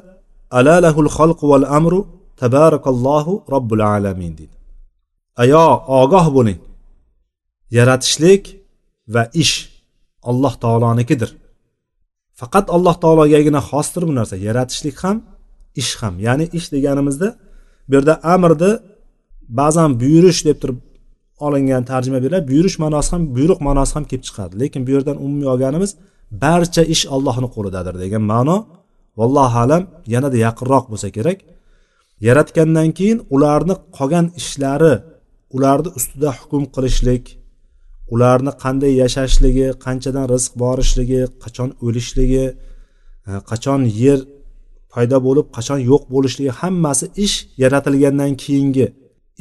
alalahul 0.59 1.09
xalqu 1.17 1.45
val 1.51 1.65
amru 1.77 1.99
tabarakallohu 2.41 3.33
robbil 3.53 3.83
alamin 3.95 4.33
deydi. 4.39 4.55
Ayo 5.43 5.65
ogoh 6.01 6.25
bo'ling. 6.37 6.59
Yaratishlik 7.77 8.43
va 9.13 9.23
ish 9.43 9.55
alloh 10.29 10.53
taolonikidir. 10.63 11.29
Faqat 12.39 12.65
alloh 12.75 12.95
taologagina 13.03 13.61
xosdir 13.69 14.03
bu 14.09 14.13
narsa 14.19 14.35
yaratishlik 14.47 14.97
ham 15.03 15.17
ish 15.81 15.93
ham. 16.01 16.13
Ya'ni 16.27 16.45
ish 16.57 16.67
deganimizda 16.75 17.27
bu 17.89 17.93
yerda 17.95 18.13
amrni 18.33 18.71
ba'zan 19.59 19.89
buyurish 20.01 20.41
deb 20.47 20.57
turib 20.61 20.79
olingan 21.45 21.83
tarjima 21.91 22.19
beriladi. 22.23 22.45
Buyurish 22.51 22.77
ma'nosi 22.83 23.09
ham 23.13 23.23
buyruq 23.35 23.59
ma'nosi 23.67 23.93
ham 23.97 24.05
kelib 24.09 24.23
chiqadi. 24.27 24.53
Lekin 24.61 24.81
bu 24.87 24.91
yerdan 24.95 25.17
umumiy 25.25 25.47
olganimiz 25.53 25.91
barcha 26.43 26.83
ish 26.93 27.03
allohni 27.15 27.47
qo'lidadir 27.55 27.95
degan 28.03 28.23
ma'no 28.33 28.57
vallohu 29.19 29.57
alam 29.65 29.83
yanada 30.13 30.37
yaqinroq 30.45 30.85
bo'lsa 30.91 31.09
kerak. 31.17 31.39
Yaratgandan 32.27 32.89
keyin 32.97 33.19
ularni 33.35 33.75
qolgan 33.97 34.25
ishlari 34.39 34.93
ularni 35.55 35.89
ustida 35.97 36.29
hukm 36.39 36.63
qilishlik 36.75 37.23
ularni 38.13 38.51
qanday 38.63 38.93
yashashligi 39.03 39.67
qanchadan 39.85 40.25
rizq 40.33 40.51
borishligi 40.63 41.21
qachon 41.43 41.69
o'lishligi 41.85 42.45
e, 43.29 43.31
qachon 43.49 43.81
yer 44.01 44.19
paydo 44.93 45.17
bo'lib 45.27 45.47
qachon 45.57 45.79
yo'q 45.91 46.03
bo'lishligi 46.13 46.51
hammasi 46.61 47.05
ish 47.25 47.35
yaratilgandan 47.63 48.31
keyingi 48.43 48.85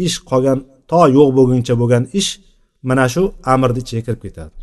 ish 0.07 0.17
qolgan 0.31 0.59
to 0.91 1.01
yo'q 1.17 1.29
bo'lguncha 1.39 1.75
bo'lgan 1.81 2.05
ish 2.21 2.31
mana 2.89 3.05
shu 3.15 3.23
amrni 3.53 3.81
ichiga 3.85 4.03
kirib 4.07 4.23
ketadi. 4.27 4.55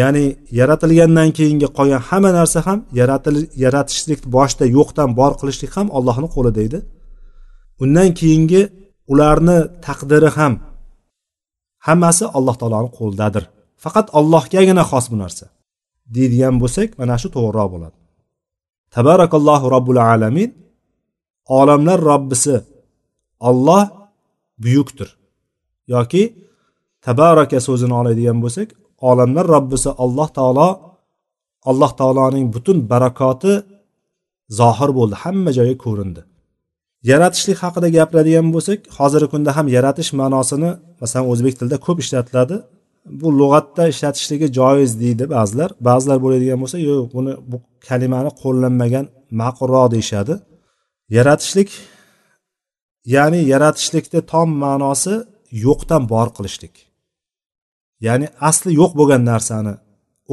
Ya'ni 0.00 0.24
yaratilgandan 0.58 1.28
keyingi 1.38 1.68
qolgan 1.78 2.02
hamma 2.08 2.30
narsa 2.38 2.58
ham 2.66 2.78
yaratishlik 3.62 4.20
boshida 4.36 4.64
yo'qdan 4.76 5.08
bor 5.20 5.32
qilishlik 5.40 5.70
ham 5.76 5.86
allohni 5.98 6.28
qo'lida 6.36 6.60
edi 6.68 6.78
undan 7.82 8.08
keyingi 8.20 8.62
ularni 9.12 9.58
taqdiri 9.86 10.30
ham 10.38 10.52
hammasi 11.86 12.24
alloh 12.38 12.54
taoloni 12.60 12.90
qo'lidadir. 12.98 13.44
Faqat 13.82 14.06
allohgagina 14.18 14.82
xos 14.90 15.06
bu 15.12 15.16
narsa. 15.22 15.46
Deydigan 16.14 16.56
bo'lsak 16.62 16.88
mana 17.00 17.14
shu 17.22 17.28
to'g'riroq 17.36 17.68
bo'ladi. 17.74 17.96
Tabarakallohu 18.94 19.66
robbul 19.74 20.00
alamin 20.12 20.50
olamlar 21.58 21.98
robbisi 22.10 22.54
olloh 23.48 23.82
buyukdir. 24.62 25.08
Yoki 25.94 26.22
tabaraka 27.06 27.58
so'zini 27.66 27.94
oladigan 28.00 28.38
bo'lsak 28.44 28.68
olamlar 29.10 29.46
robbisi 29.54 29.90
alloh 30.04 30.28
taolo 30.38 30.68
alloh 31.70 31.90
taoloning 32.00 32.46
butun 32.54 32.78
barakoti 32.92 33.52
zohir 34.58 34.90
bo'ldi. 34.98 35.14
Hamma 35.22 35.50
joyga 35.58 35.76
ko'rindi. 35.84 36.20
Yaratishlik 37.10 37.58
haqida 37.64 37.88
gapiradigan 37.96 38.48
bo'lsak 38.54 38.78
hozirgi 38.98 39.28
kunda 39.32 39.50
ham 39.56 39.66
yaratish 39.76 40.10
ma'nosini 40.20 40.70
masalan 41.02 41.26
o'zbek 41.32 41.54
tilida 41.58 41.78
ko'p 41.86 41.98
ishlatiladi. 42.04 42.56
Bu 43.20 43.28
lug'atda 43.40 43.82
ishlatishligi 43.92 44.46
joiz 44.58 44.90
deydi 45.02 45.24
ba'zilar. 45.36 45.70
Ba'zilar 45.88 46.18
bo'ladigan 46.24 46.58
bo'lsa 46.62 46.78
yo'q 46.88 47.06
buni 47.14 47.32
bu 47.50 47.56
kalimani 47.88 48.30
qo'llanmagan 48.42 49.06
ma'qulroq 49.40 49.86
deyishadi. 49.94 50.34
Yaratishlik 51.16 51.70
ya'ni 53.14 53.40
yaratishlikni 53.52 54.20
tom 54.32 54.48
ma'nosi 54.64 55.14
yo'qdan 55.66 56.02
bor 56.12 56.28
qilishlik. 56.36 56.74
Ya'ni 58.06 58.26
asli 58.48 58.70
yo'q 58.80 58.92
bo'lgan 59.00 59.22
narsani 59.32 59.74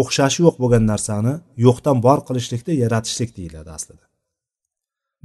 o'xshashi 0.01 0.39
yo'q 0.45 0.55
bo'lgan 0.63 0.83
narsani 0.91 1.33
yo'qdan 1.65 1.97
bor 2.05 2.19
qilishlikni 2.27 2.73
yaratishlik 2.83 3.29
deyiladi 3.37 3.69
aslida. 3.77 4.05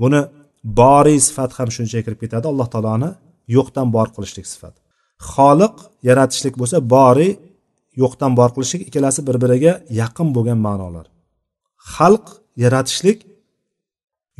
Buni 0.02 0.20
boriy 0.64 1.18
sifat 1.26 1.50
ham 1.58 1.68
shunchaga 1.76 2.02
kirib 2.06 2.20
ketadi. 2.24 2.46
Alloh 2.52 2.68
taoloni 2.74 3.10
yo'qdan 3.56 3.88
bor 3.96 4.08
qilishlik 4.14 4.46
sifat. 4.52 4.74
Xoliq 5.32 5.74
yaratishlik 6.08 6.54
bo'lsa 6.60 6.76
boriy 6.94 7.32
yo'qdan 8.02 8.32
bor 8.38 8.50
qilishlik 8.54 8.82
ikkalasi 8.88 9.20
bir 9.28 9.36
biriga 9.42 9.72
yaqin 10.00 10.28
bo'lgan 10.36 10.58
ma'nolar. 10.66 11.06
Xalq 11.94 12.26
yaratishlik 12.64 13.18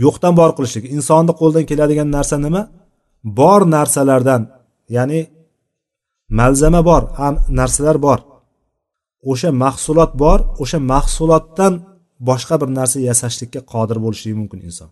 yo'qdan 0.05 0.33
bor 0.41 0.51
qilishlik. 0.57 0.85
Insonni 0.97 1.33
qo'lidan 1.41 1.65
keladigan 1.71 2.09
narsa 2.17 2.37
nima? 2.47 2.63
Bor 3.39 3.61
narsalardan 3.77 4.43
ya'ni 4.97 5.21
malzama 6.39 6.81
bor 6.91 7.03
narsalar 7.61 7.97
bor. 8.07 8.21
O'sha 9.31 9.51
mahsulot 9.65 10.13
bor 10.23 10.39
o'sha 10.63 10.79
mahsulotdan 10.93 11.73
boshqa 12.29 12.55
bir 12.61 12.69
narsa 12.79 12.99
yasashlikka 13.09 13.61
qodir 13.73 13.97
bo'lishligi 14.05 14.37
mumkin 14.41 14.61
inson. 14.69 14.91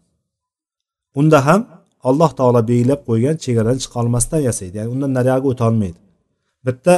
Unda 1.20 1.38
ham 1.46 1.60
alloh 2.08 2.30
taolo 2.38 2.60
belgilab 2.70 3.00
qo'ygan 3.08 3.36
chegaradan 3.44 3.78
chiqolmasdan 3.84 4.40
yasaydi 4.48 4.74
ya'ni 4.78 4.90
undan 4.94 5.12
nariyog'iga 5.18 5.48
o'tolmaydi 5.52 5.98
bitta 6.66 6.94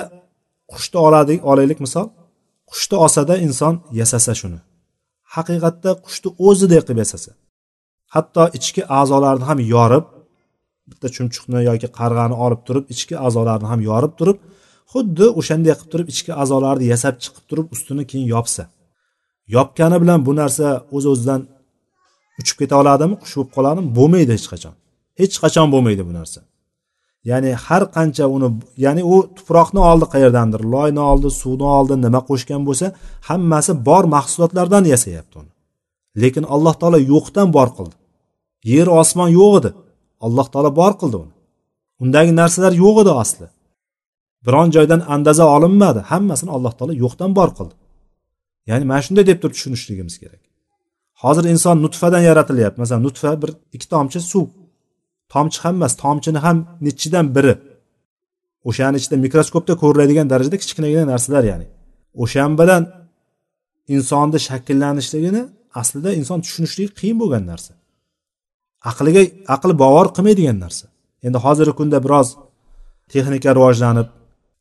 qushni 0.73 0.99
oladik 1.07 1.41
olaylik 1.51 1.81
misol. 1.87 2.07
Qushni 2.71 2.97
olsada 3.05 3.35
inson 3.47 3.75
yasasa 4.01 4.33
shuni. 4.41 4.59
Haqiqatda 5.35 5.91
qushni 6.07 6.31
o'zidek 6.49 6.83
qilib 6.87 7.01
yasasa 7.05 7.31
hatto 8.15 8.43
ichki 8.59 8.83
a'zolarini 9.01 9.45
ham 9.51 9.59
yorib 9.75 10.07
bitta 10.91 11.09
chumchuqni 11.17 11.61
yoki 11.71 11.89
qarg'ani 11.99 12.37
olib 12.45 12.61
turib 12.67 12.85
ichki 12.95 13.15
a'zolarini 13.27 13.69
ham 13.73 13.81
yorib 13.91 14.13
turib 14.21 14.39
xuddi 14.93 15.27
o'shanday 15.41 15.75
qilib 15.79 15.91
turib 15.93 16.09
ichki 16.15 16.33
a'zolarni 16.43 16.87
yasab 16.93 17.15
chiqib 17.23 17.45
turib 17.51 17.67
ustini 17.75 18.05
keyin 18.11 18.27
yopsa. 18.35 18.63
Yopgani 19.57 19.97
bilan 20.03 20.21
bu 20.27 20.33
narsa 20.41 20.67
o'z 20.97 21.05
o'zidan 21.13 21.41
uchib 22.41 22.57
keta 22.61 22.75
oladimi 22.83 23.17
qush 23.23 23.35
bo'lib 23.37 23.51
qoladimi 23.57 23.89
bo'lmaydi 23.99 24.31
hech 24.37 24.49
qachon. 24.53 24.75
Hech 25.21 25.37
qachon 25.43 25.67
bo'lmaydi 25.75 26.03
bu 26.09 26.13
narsa. 26.19 26.41
Ya'ni 27.31 27.51
har 27.65 27.83
qancha 27.97 28.25
uni 28.37 28.49
ya'ni 28.85 29.03
u 29.15 29.17
tuproqni 29.37 29.81
oldi 29.91 30.07
qayerdandir 30.15 30.63
loyni 30.75 31.03
oldi 31.11 31.29
suvni 31.41 31.67
oldi 31.79 31.95
nima 32.05 32.21
qo'shgan 32.29 32.63
bo'lsa 32.69 32.87
hammasi 33.29 33.73
bor 33.89 34.05
mahsulotlardan 34.15 34.85
yasayapti 34.93 35.35
uni. 35.43 35.53
Lekin 36.23 36.45
alloh 36.55 36.75
taolo 36.81 36.99
yo'qdan 37.13 37.49
bor 37.57 37.69
qildi. 37.77 37.97
Yer 38.73 38.89
osmon 39.01 39.31
yo'q 39.39 39.53
edi. 39.61 39.71
Alloh 40.27 40.47
taolo 40.53 40.71
bor 40.81 40.93
qildi 41.01 41.17
uni. 41.25 41.35
Undagi 42.03 42.33
narsalar 42.41 42.73
yo'q 42.85 42.97
edi 43.03 43.13
asli. 43.23 43.47
Biron 44.47 44.69
joydan 44.77 45.01
andaza 45.15 45.45
olinmadi. 45.57 46.01
Hammasini 46.11 46.51
alloh 46.57 46.73
taolo 46.79 46.95
yo'qdan 47.05 47.31
bor 47.39 47.51
qildi. 47.59 47.75
Ya'ni 48.71 48.85
mana 48.91 49.03
shunday 49.07 49.25
deb 49.31 49.39
turib 49.43 49.55
tushunishligimiz 49.57 50.15
kerak. 50.23 50.42
Hozir 51.23 51.45
inson 51.55 51.77
nutfadan 51.85 52.23
yaratilyapti. 52.31 52.79
Masalan 52.83 53.03
nutfa 53.07 53.31
bir 53.43 53.51
ikki 53.75 53.87
tomchi 53.95 54.21
suv. 54.33 54.47
Tomchi 55.33 55.59
ham 55.65 55.75
emas 55.79 55.95
tomchini 56.03 56.41
ham 56.47 56.57
nechidan 56.87 57.27
biri. 57.37 57.55
O'shani 58.69 58.97
ichida 59.01 59.17
mikroskopda 59.25 59.75
ko'riladigan 59.83 60.27
darajada 60.33 60.57
kichkinagina 60.63 61.05
narsalar 61.13 61.45
ya'ni. 61.51 61.67
O'shan 62.23 62.53
bilan 62.61 62.83
insonni 63.95 64.39
shakllanishligini 64.49 65.43
aslida 65.81 66.11
inson 66.21 66.39
tushunishligi 66.45 66.91
qiyin 67.01 67.17
bo'lgan 67.23 67.45
narsa. 67.51 67.73
Aqliga 68.91 69.23
aql 69.55 69.71
bovar 69.83 70.07
qilmaydigan 70.17 70.59
narsa. 70.65 70.85
Endi 71.27 71.39
hozirgi 71.45 71.75
kunda 71.81 71.99
biroz 72.05 72.29
texnika 73.13 73.51
rivojlanib 73.59 74.09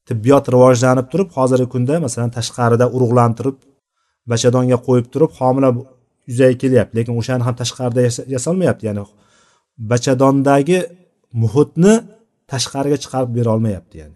tibbiyot 0.08 0.45
rivojlanib 0.54 1.08
turib 1.12 1.30
hozirgi 1.38 1.67
kunda 1.74 1.93
masalan 2.06 2.32
tashqarida 2.38 2.86
urug'lantirib 2.95 3.58
bachadonga 4.32 4.78
qo'yib 4.88 5.08
turib 5.13 5.32
homila 5.39 5.69
yuzaga 6.31 6.55
kelyapti. 6.63 6.93
Lekin 6.97 7.13
o'shani 7.21 7.43
ham 7.47 7.55
tashqarida 7.61 8.01
yasalmayapti 8.35 8.83
ya'ni 8.89 9.03
bachadondagi 9.91 10.79
muhitni 11.41 11.93
tashqariga 12.51 12.97
chiqarib 13.03 13.31
bera 13.37 13.49
olmayapti 13.55 13.95
ya'ni. 14.01 14.15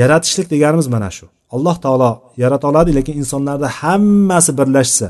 Yaratishlik 0.00 0.46
deganimiz 0.54 0.88
mana 0.94 1.10
shu. 1.16 1.26
Alloh 1.54 1.76
taolo 1.84 2.10
yarata 2.42 2.66
oladi 2.70 2.90
lekin 2.98 3.14
insonlarda 3.22 3.68
hammasi 3.80 4.52
birlashsa 4.58 5.08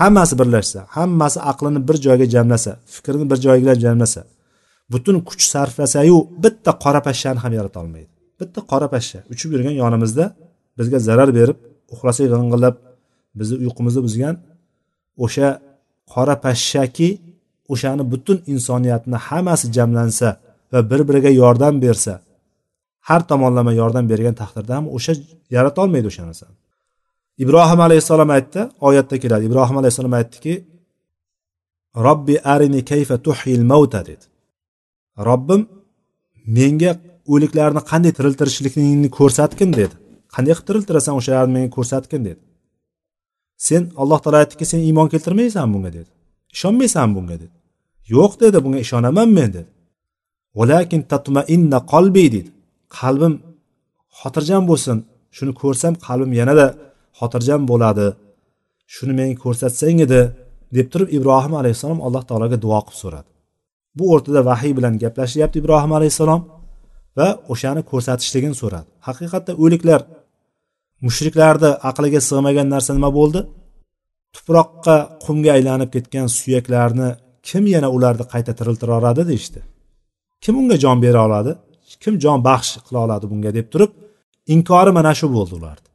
hammasi 0.00 0.34
birlashsa 0.40 0.80
hammasi 0.96 1.38
aqlini 1.50 1.80
bir 1.88 1.96
joyga 2.06 2.26
jamlasa 2.34 2.72
fikrini 2.94 3.26
bir 3.30 3.38
joyga 3.46 3.74
jamlasa 3.84 4.20
butun 4.92 5.16
kuch 5.28 5.42
sarflasayu 5.52 6.16
bitta 6.44 6.72
qora 6.84 7.00
pashshani 7.06 7.38
ham 7.44 7.52
yarata 7.58 7.78
olmaydi. 7.82 8.10
Bitta 8.40 8.60
qora 8.70 8.86
pashsha 8.94 9.18
uchib 9.32 9.48
yurgan 9.54 9.74
yonimizda 9.82 10.24
bizga 10.78 10.98
zarar 11.08 11.30
berib 11.38 11.58
uxlasak 11.94 12.26
g'ing'illab 12.32 12.74
bizni 13.38 13.56
uyqumizni 13.64 14.00
buzgan 14.06 14.34
o'sha 15.24 15.48
qora 16.12 16.34
pashshaki 16.44 17.08
o'shani 17.72 18.02
butun 18.12 18.38
insoniyatni 18.52 19.18
hammasi 19.26 19.66
jamlansa 19.76 20.28
va 20.72 20.80
bir 20.90 21.00
biriga 21.08 21.30
yordam 21.42 21.74
bersa 21.84 22.14
har 23.08 23.20
tomonlama 23.30 23.72
yordam 23.80 24.04
bergan 24.12 24.34
taqdirda 24.42 24.72
ham 24.78 24.86
o'sha 24.96 25.12
yaratolmaydi 25.56 26.06
o'sha 26.12 26.22
narsani 26.30 26.56
ibrohim 27.38 27.80
alayhissalom 27.80 28.30
aytdi 28.30 28.60
oyatda 28.80 29.18
keladi. 29.18 29.44
Ibrohim 29.44 29.76
alayhissalom 29.76 30.12
aytdiki 30.12 30.64
robbi 31.96 32.40
arini 32.54 32.84
kayfa 32.84 33.16
tuhil 33.26 33.62
mavta 33.72 34.06
dedi. 34.06 34.24
Robbim 35.28 35.68
menga 36.46 36.92
o'liklarni 37.32 37.82
qanday 37.90 38.12
tiriltirishlikni 38.18 39.10
ko'rsatgin 39.18 39.70
dedi. 39.80 39.94
Qanday 40.34 40.52
qilib 40.54 40.66
tiriltirasan 40.68 41.14
o'shalarni 41.18 41.52
menga 41.56 41.70
ko'rsatgin 41.76 42.22
dedi. 42.28 42.40
Sen 43.56 43.82
alloh 43.96 44.18
taolo 44.22 44.36
aytdiki 44.42 44.64
sen 44.72 44.80
iymon 44.88 45.08
keltirmaysan 45.12 45.74
bunga 45.74 45.90
dedi. 45.92 46.10
Ishonmaysan 46.54 47.08
bunga 47.16 47.36
dedi. 47.42 47.54
Yo'q 48.14 48.32
dedi 48.42 48.58
bunga 48.64 48.78
ishonaman 48.86 49.28
men 49.38 49.50
dedi. 49.56 49.70
Valakin 50.58 51.02
tatmainna 51.12 51.78
qalbi 51.92 52.24
dedi. 52.36 52.50
Qalbim 52.98 53.34
xotirjam 54.20 54.62
bo'lsin 54.70 54.96
shuni 55.36 55.52
ko'rsam 55.62 55.92
qalbim 56.06 56.32
yanada 56.40 56.66
xotirjam 57.18 57.62
bo'ladi. 57.70 58.06
Shuni 58.94 59.12
menga 59.18 59.36
ko'rsatsang 59.44 59.98
edi 60.06 60.20
deb 60.76 60.86
turib 60.92 61.08
ibrohim 61.16 61.54
alayhissalom 61.60 62.00
alloh 62.06 62.22
taologa 62.28 62.56
duo 62.64 62.80
qilib 62.86 62.98
so'radi. 63.02 63.28
Bu 63.98 64.04
o'rtada 64.14 64.40
vahiy 64.50 64.72
bilan 64.78 64.94
gaplashyapti 65.02 65.56
ibrohim 65.62 65.92
alayhissalom 65.98 66.40
va 67.18 67.28
o'shani 67.52 67.82
ko'rsatishligini 67.90 68.56
so'radi. 68.62 68.88
Haqiqatda 69.06 69.52
o'liklar 69.64 70.00
mushriklarni 71.04 71.70
aqliga 71.90 72.20
sig'magan 72.28 72.66
narsa 72.74 72.90
nima 72.98 73.10
bo'ldi? 73.18 73.40
Tuproqqa 74.34 74.96
qumga 75.24 75.50
aylanib 75.56 75.90
ketgan 75.94 76.26
suyaklarni 76.38 77.08
kim 77.48 77.64
yana 77.74 77.88
ularni 77.96 78.24
qayta 78.32 78.52
tiriltira 78.58 78.92
oladi 78.98 79.22
deyishdi. 79.30 79.60
Kim 80.42 80.54
unga 80.60 80.76
jon 80.84 80.98
bera 81.04 81.20
oladi? 81.28 81.52
Kim 82.02 82.14
jon 82.24 82.38
baxsh 82.48 82.72
qila 82.86 82.98
oladi 83.06 83.24
bunga 83.32 83.50
deb 83.58 83.66
turib 83.72 83.90
inkori 84.54 84.92
mana 84.98 85.12
shu 85.18 85.26
bo'ldi 85.36 85.52
ularni. 85.60 85.88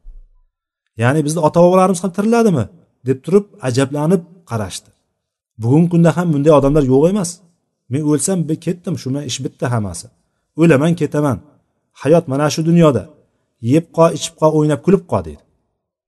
Ya'ni 1.02 1.20
bizni 1.26 1.40
ota 1.48 1.58
bobolarimiz 1.64 2.00
ham 2.04 2.12
tiriladimi? 2.18 2.64
deb 3.06 3.18
turib 3.24 3.44
ajablanib 3.68 4.22
qarashdi. 4.50 4.90
Bugungi 5.62 5.88
kunda 5.92 6.10
ham 6.16 6.28
bunday 6.34 6.52
odamlar 6.58 6.84
yo'q 6.92 7.04
emas. 7.12 7.30
Men 7.92 8.02
o'lsam 8.10 8.38
ketdim 8.66 8.94
shu 9.00 9.06
bilan 9.10 9.24
ish 9.30 9.38
bitdi 9.44 9.66
hammasi. 9.74 10.06
O'laman 10.62 10.92
ketaman. 11.00 11.38
Hayot 12.02 12.24
mana 12.32 12.46
shu 12.54 12.60
dunyoda. 12.70 13.02
Yeb 13.62 13.84
qo 13.96 14.10
ichib 14.16 14.34
qo 14.40 14.46
o'ynab 14.58 14.80
kulib 14.86 15.02
qo 15.10 15.18
deydi. 15.26 15.42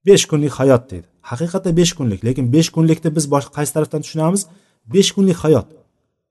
Besh 0.05 0.25
kunlik 0.29 0.53
hayot 0.59 0.83
deydi. 0.91 1.07
Haqiqatda 1.29 1.71
besh 1.79 1.93
kunlik 1.97 2.21
lekin 2.27 2.45
besh 2.55 2.69
kunlikni 2.75 3.09
biz 3.15 3.25
boshqa 3.33 3.51
qaysi 3.57 3.71
tarafdan 3.75 4.01
tushunamiz? 4.05 4.41
Besh 4.93 5.11
kunlik 5.15 5.37
hayot. 5.43 5.67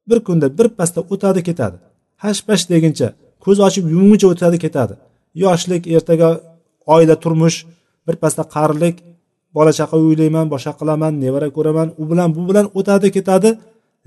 Bir 0.08 0.18
kunda 0.26 0.46
bir 0.58 0.68
pasda 0.78 1.00
o'tadi 1.12 1.40
ketadi. 1.48 1.76
Hash 2.22 2.40
pash 2.46 2.64
deguncha 2.72 3.08
ko'z 3.44 3.58
ochib 3.66 3.84
yumguncha 3.94 4.26
o'tadi 4.32 4.58
ketadi. 4.64 4.94
Yoshlik 5.44 5.82
ertaga 5.96 6.28
oila 6.94 7.16
turmush 7.22 7.56
birpasda 8.06 8.42
qarilik 8.54 8.96
bola 9.56 9.72
chaqa 9.78 9.96
uylayman 10.06 10.46
boshqa 10.54 10.72
qilaman 10.80 11.12
nevara 11.24 11.48
ko'raman 11.56 11.88
u 12.00 12.02
bilan 12.10 12.28
bu 12.36 12.42
bilan 12.48 12.66
o'tadi 12.78 13.08
ketadi. 13.16 13.50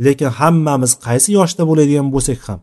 Lekin 0.05 0.29
hammamiz 0.39 0.91
qaysi 1.05 1.29
yoshda 1.39 1.63
bo'ladigan 1.69 2.07
bo'lsak 2.15 2.39
ham 2.47 2.59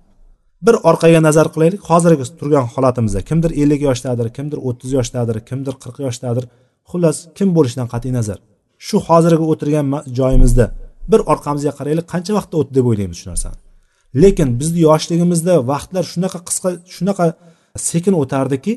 bir 0.66 0.75
orqaga 0.88 1.20
nazar 1.29 1.46
qilaylik. 1.55 1.81
Hozirgi 1.90 2.25
turgan 2.40 2.66
holatimizda 2.75 3.20
kimdir 3.29 3.51
ellik 3.62 3.81
yoshdadir 3.88 4.29
kimdir 4.37 4.59
o'ttiz 4.68 4.90
yoshdadir 4.98 5.37
kimdir 5.48 5.75
qirq 5.83 5.98
yoshdadir. 6.07 6.44
Xullas 6.90 7.16
kim 7.38 7.48
bo'lishidan 7.57 7.88
qat'iy 7.94 8.12
nazar? 8.18 8.38
Shu 8.87 8.96
hozirgi 9.09 9.44
o'tirgan 9.53 9.87
joyimizda 10.18 10.66
bir 11.12 11.20
orqamizga 11.33 11.72
qaraylik 11.79 12.07
qancha 12.12 12.33
vaqtda 12.38 12.55
o'tdi 12.61 12.72
deb 12.79 12.87
o'ylaymiz 12.90 13.18
shu 13.20 13.27
narsani. 13.33 13.59
Lekin 14.22 14.48
bizni 14.61 14.81
yoshligimizda 14.88 15.55
vaqtlar 15.72 16.05
shunaqa 16.12 16.38
qisqa 16.48 16.70
shunaqa 16.94 17.27
sekin 17.88 18.14
o'tardiki 18.22 18.72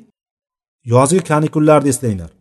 yozgi 0.93 1.21
kanikullarni 1.31 1.89
eslanglar. 1.93 2.31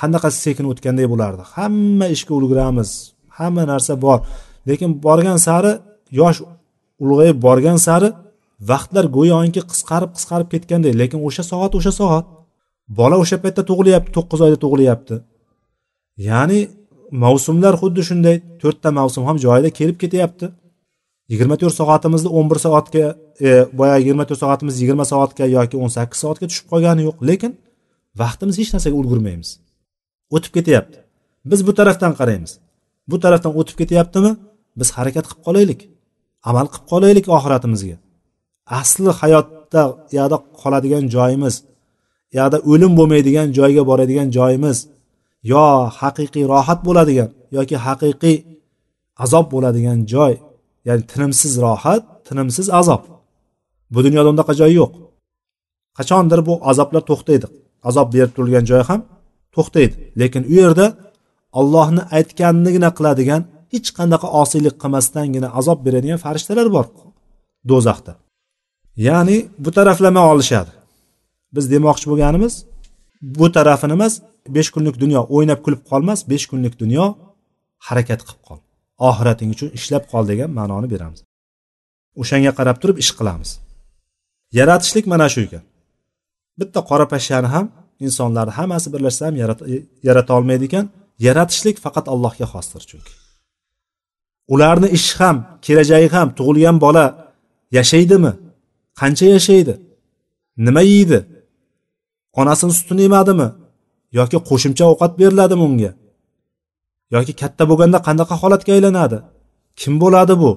Qanaqa 0.00 0.28
sekin 0.44 0.64
o'tganday 0.70 1.06
bo'lardi? 1.12 1.42
Hamma 1.54 2.06
ishga 2.16 2.32
ulguramiz 2.38 2.90
hamma 3.38 3.62
narsa 3.72 3.92
bor. 4.04 4.18
Lekin 4.68 4.90
borgan 5.06 5.38
sari 5.46 5.72
yosh 6.20 6.38
ulg'ayib 7.04 7.38
borgan 7.46 7.78
sari 7.88 8.08
vaqtlar 8.70 9.06
go'yoki 9.16 9.62
qisqarib 9.70 10.10
qisqarib 10.16 10.48
ketganday 10.54 10.92
lekin 11.00 11.18
o'sha 11.28 11.42
soat 11.50 11.72
o'sha 11.78 11.92
soat. 12.00 12.26
Bola 12.98 13.16
o'sha 13.22 13.36
paytda 13.42 13.62
tug'ilyapti 13.70 14.10
to'qqiz 14.16 14.40
oyda 14.46 14.58
tug'ilyapti. 14.64 15.16
Ya'ni 16.28 16.60
mavsumlar 17.24 17.74
xuddi 17.80 18.02
shunday 18.08 18.36
to'rtta 18.62 18.88
mavsum 18.98 19.24
ham 19.28 19.36
joyida 19.44 19.70
kelib 19.78 19.98
ketyapti. 20.02 20.46
Yigirma 21.32 21.56
to'rt 21.60 21.76
soatimizni 21.80 22.30
o'n 22.38 22.46
bir 22.50 22.58
soatga 22.64 23.04
e, 23.46 23.48
boyagi 23.78 24.02
yigirma 24.02 24.24
to'rt 24.28 24.40
soatimiz 24.44 24.74
yigirma 24.82 25.04
soatga 25.12 25.44
yoki 25.56 25.76
o'n 25.82 25.90
sakkiz 25.96 26.18
soatga 26.24 26.46
tushib 26.50 26.66
qolgani 26.72 27.02
yo'q. 27.08 27.16
Lekin 27.30 27.52
vaqtimiz 28.22 28.56
hech 28.60 28.70
narsaga 28.74 28.96
ulgurmaymiz. 29.00 29.50
O'tib 30.34 30.52
ketyapti. 30.56 30.98
Biz 31.50 31.60
bu 31.66 31.72
tarafdan 31.78 32.12
qaraymiz. 32.20 32.52
Bu 33.10 33.16
tarafdan 33.24 33.52
o'tib 33.60 33.76
ketyaptimi 33.80 34.32
biz 34.80 34.88
harakat 34.96 35.24
qilib 35.28 35.42
qolaylik. 35.46 35.80
Amal 36.48 36.66
qilib 36.72 36.86
qolaylik 36.92 37.26
oxiratimizga. 37.36 37.96
Asli 38.80 39.10
hayotda 39.20 39.82
u 39.90 39.94
yoqda 40.18 40.36
qoladigan 40.60 41.04
joyimiz 41.14 41.54
u 42.32 42.34
yoqda 42.38 42.58
o'lim 42.70 42.92
bo'lmaydigan 42.98 43.48
joyga 43.58 43.82
boradigan 43.90 44.28
joyimiz 44.38 44.78
yo 45.52 45.64
haqiqiy 46.00 46.44
rohat 46.52 46.80
bo'ladigan 46.86 47.30
yoki 47.56 47.76
haqiqiy 47.86 48.36
azob 49.24 49.46
bo'ladigan 49.54 49.98
joy 50.12 50.34
ya'ni 50.86 51.02
tinimsiz 51.12 51.52
rohat 51.64 52.02
tinimsiz 52.28 52.66
azob. 52.80 53.02
Bu 53.94 53.98
dunyoda 54.06 54.28
unaqa 54.34 54.52
joy 54.60 54.72
yo'q. 54.80 54.92
Qachondir 55.98 56.40
bu 56.48 56.54
azoblar 56.70 57.02
to'xtaydi. 57.10 57.46
Azob 57.88 58.08
berib 58.14 58.32
turilgan 58.36 58.64
joy 58.70 58.82
ham 58.88 59.00
to'xtaydi. 59.54 59.94
Lekin 60.20 60.42
u 60.52 60.54
yerda 60.60 60.86
ollohni 61.60 62.02
aytganligina 62.16 62.90
qiladigan 62.98 63.42
hech 63.72 63.88
qanaqa 63.98 64.28
osiylik 64.42 64.74
qilmasdangina 64.82 65.48
azob 65.58 65.78
beradigan 65.86 66.18
farishtalar 66.24 66.68
bor. 66.76 66.86
Do'zaxda. 67.70 68.12
Ya'ni 69.06 69.36
bu 69.64 69.70
taraflama 69.76 70.22
olishadi. 70.32 70.70
Biz 71.54 71.64
demoqchi 71.72 72.06
bo'lganimiz 72.10 72.54
bu 73.22 73.46
tarafini 73.56 73.92
emas 73.98 74.14
besh 74.56 74.70
kunlik 74.74 74.96
dunyo 75.02 75.20
o'ynab 75.34 75.60
kulib 75.64 75.82
qolmas 75.90 76.20
besh 76.32 76.46
kunlik 76.50 76.74
dunyo 76.82 77.04
harakat 77.86 78.20
qilib 78.26 78.42
qol. 78.48 78.58
Oxirating 79.08 79.50
uchun 79.54 79.68
ishlab 79.78 80.04
qol 80.12 80.24
degan 80.30 80.50
ma'noni 80.58 80.88
beramiz. 80.94 81.20
O'shanga 82.20 82.52
qarab 82.58 82.76
turib 82.82 82.96
ish 83.02 83.12
qilamiz. 83.18 83.50
Yaratishlik 84.58 85.04
mana 85.12 85.26
shu 85.32 85.40
ekan. 85.46 85.64
Bitta 86.60 86.80
qora 86.90 87.06
pashshani 87.12 87.48
ham 87.54 87.66
insonlarni 88.06 88.52
hammasi 88.58 88.88
birlashsa 88.94 89.22
ham 89.28 89.34
yarata 90.08 90.32
olmaydi 90.38 90.64
ekan. 90.70 90.86
Yaratishlik 91.26 91.76
faqat 91.84 92.06
allohga 92.14 92.46
xosdir 92.52 92.82
chunki. 92.90 93.12
Ularni 94.54 94.88
ishi 94.98 95.12
ham 95.20 95.36
kelajagi 95.66 96.08
ham 96.16 96.28
tug'ilgan 96.38 96.76
bola 96.84 97.04
yashaydimi? 97.78 98.32
Qancha 99.00 99.26
yashaydi? 99.34 99.74
Nima 100.66 100.82
yeydi? 100.92 101.18
Onasini 102.40 102.72
sutini 102.78 103.02
yemadimi? 103.06 103.48
Yoki 104.18 104.38
qo'shimcha 104.48 104.84
ovqat 104.92 105.12
beriladimi 105.20 105.64
unga? 105.68 105.92
Yoki 107.14 107.32
katta 107.40 107.62
bo'lganda 107.70 107.98
qanaqa 108.06 108.34
holatga 108.42 108.70
aylanadi? 108.76 109.18
Kim 109.80 109.94
bo'ladi 110.02 110.34
bu? 110.42 110.50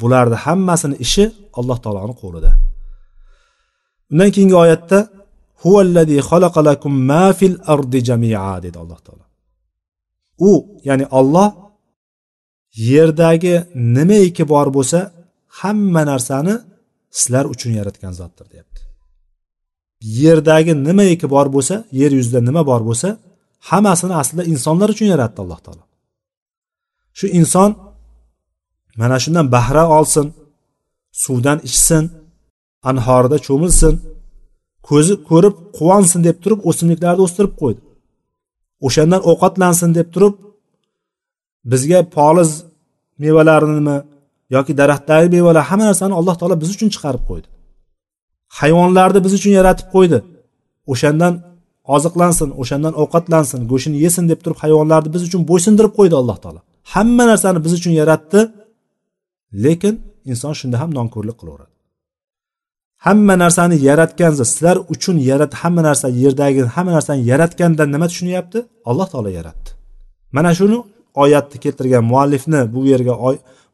Bularni 0.00 0.36
hammasini 0.44 0.96
ishi 1.04 1.24
alloh 1.58 1.78
taoloni 1.84 2.14
qo'lida. 2.22 2.52
Undan 4.10 4.30
keyingi 4.34 4.56
oyatda 4.64 4.98
huvallazi 5.62 6.16
xalaqa 6.28 6.60
lakum 6.68 6.92
ma 7.10 7.24
fil 7.38 7.56
ardi 7.74 7.98
jamia 8.08 8.50
dedi 8.64 8.76
alloh 8.82 9.00
taolo. 9.06 9.24
U 10.48 10.50
ya'ni 10.88 11.06
olloh 11.18 11.48
yerdagi 12.90 13.54
nimaiki 13.96 14.44
bor 14.52 14.68
bo'lsa 14.76 14.98
hamma 15.58 16.02
narsani 16.10 16.54
sizlar 17.18 17.44
uchun 17.54 17.72
yaratgan 17.78 18.12
zotdir 18.20 18.46
deyapti. 18.52 18.80
Yerdagi 20.22 20.72
nimaiki 20.86 21.26
bor 21.34 21.46
bo'lsa 21.54 21.74
yer 22.00 22.12
yuzida 22.18 22.40
nima 22.48 22.62
bor 22.70 22.82
bo'lsa 22.88 23.08
hammasini 23.68 24.14
aslida 24.20 24.44
insonlar 24.52 24.88
uchun 24.94 25.08
yaratdi 25.14 25.38
alloh 25.44 25.60
taolo. 25.66 25.84
Shu 27.18 27.26
inson 27.40 27.70
mana 29.00 29.16
shundan 29.24 29.46
bahra 29.54 29.84
olsin 29.98 30.26
suvdan 31.24 31.58
ichsin 31.68 32.04
anhorida 32.90 33.36
cho'milsin 33.46 33.94
ko'zi 34.88 35.14
ko'rib 35.28 35.54
quvonsin 35.76 36.20
deb 36.28 36.36
turib 36.42 36.60
o'simliklarni 36.68 37.22
o'stirib 37.26 37.54
qo'ydi. 37.62 37.80
O'shandan 38.86 39.22
ovqatlansin 39.30 39.90
deb 39.98 40.08
turib 40.14 40.34
bizga 41.70 42.00
poliz 42.16 42.50
mevalarinimi 43.22 43.96
yoki 44.54 44.72
daraxtdagi 44.80 45.28
mevalar 45.34 45.64
hamma 45.70 45.84
narsani 45.90 46.14
alloh 46.20 46.34
taolo 46.40 46.56
biz 46.62 46.70
uchun 46.76 46.88
chiqarib 46.94 47.22
qo'ydi. 47.30 47.48
Hayvonlarni 48.58 49.20
biz 49.26 49.32
uchun 49.38 49.52
yaratib 49.58 49.88
qo'ydi. 49.94 50.18
O'shandan 50.92 51.34
oziqlansin 51.96 52.48
o'shandan 52.60 52.94
ovqatlansin 53.02 53.60
go'shtini 53.70 53.98
yesin 54.04 54.24
deb 54.30 54.40
turib 54.44 54.58
hayvonlarni 54.64 55.10
biz 55.14 55.22
uchun 55.28 55.42
bo'ysundirib 55.50 55.92
qo'ydi 55.98 56.14
alloh 56.20 56.38
taolo. 56.44 56.60
Hamma 56.94 57.24
narsani 57.30 57.58
biz 57.64 57.72
uchun 57.78 57.92
yaratdi 58.00 58.40
lekin 59.64 59.94
inson 60.30 60.52
shunda 60.60 60.76
ham 60.82 60.90
nonko'rlik 60.98 61.36
qilaveradi. 61.40 61.72
Hamma 63.06 63.34
narsani 63.42 63.76
yaratgan 63.88 64.32
sizlar 64.40 64.76
uchun 64.94 65.16
yarat 65.30 65.52
hamma 65.60 65.82
narsa 65.88 66.06
yerdagi 66.22 66.62
hamma 66.76 66.92
narsani 66.96 67.20
yaratgandan 67.30 67.88
nima 67.94 68.06
tushunyapti? 68.10 68.58
Alloh 68.90 69.06
taolo 69.12 69.30
yaratdi. 69.38 69.70
Mana 70.36 70.50
shuni 70.58 70.78
oyatni 71.22 71.56
keltirgan 71.64 72.04
muallifni 72.12 72.60
bu 72.74 72.80
yerga 72.92 73.14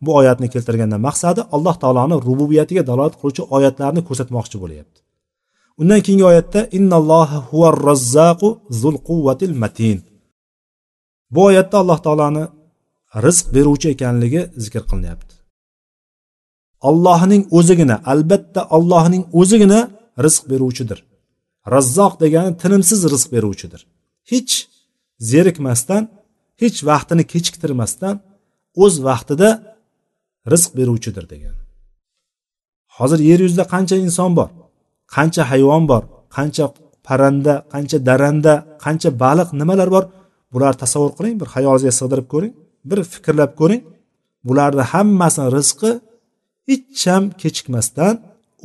bu 0.04 0.10
oyatni 0.20 0.48
keltirgandan 0.54 1.00
maqsadi 1.08 1.40
alloh 1.56 1.76
taoloni 1.82 2.16
rububiyatiga 2.28 2.82
dalolat 2.90 3.14
qiluvchi 3.20 3.42
oyatlarni 3.56 4.00
ko'rsatmoqchi 4.08 4.56
bo'lyapti. 4.62 4.98
Undan 5.80 6.00
keyingi 6.04 6.26
oyatda 6.32 6.60
innalloha 6.78 7.38
huvar 7.50 7.76
rozzaqu 7.88 8.48
zul 8.80 8.96
quvvatil 9.08 9.54
matin 9.62 9.98
bu 11.34 11.40
oyatda 11.48 11.76
alloh 11.82 11.98
taoloni 12.06 12.44
rizq 13.26 13.46
beruvchi 13.54 13.86
ekanligi 13.94 14.42
zikr 14.64 14.82
qilinyapti. 14.90 15.34
Ollohning 16.88 17.42
o'zigina 17.58 17.96
albatta 18.12 18.60
ollohning 18.76 19.24
o'zigina 19.40 19.80
rizq 20.24 20.42
beruvchidir. 20.52 20.98
Razzoq 21.74 22.12
degani 22.22 22.52
tinimsiz 22.62 23.00
rizq 23.12 23.28
beruvchidir. 23.34 23.80
Hech 24.30 24.52
zerikmasdan 25.30 26.02
hech 26.62 26.78
vaqtini 26.90 27.24
kechiktirmasdan 27.32 28.14
o'z 28.84 28.94
vaqtida 29.08 29.48
rizq 30.52 30.70
beruvchidir 30.78 31.24
degan. 31.32 31.54
Hozir 32.96 33.20
yer 33.30 33.40
yuzida 33.46 33.64
qancha 33.74 33.96
inson 34.06 34.30
bor 34.38 34.48
qancha 35.14 35.42
hayvon 35.50 35.84
bor 35.90 36.02
qancha 36.36 36.64
parranda 37.06 37.54
qancha 37.72 37.98
daranda 38.08 38.54
qancha 38.84 39.08
baliq 39.22 39.48
nimalar 39.60 39.88
bor 39.94 40.04
bularni 40.52 40.78
tasavvur 40.84 41.12
qiling 41.18 41.36
bir 41.40 41.48
xayolingizga 41.54 41.92
sig'dirib 42.00 42.26
ko'ring 42.32 42.52
bir 42.90 42.98
fikrlab 43.12 43.52
ko'ring. 43.60 43.82
Bularni 44.48 44.84
hammasini 44.92 45.48
rizqi 45.56 45.90
hech 46.68 47.02
ham 47.12 47.24
kechikmasdan 47.42 48.14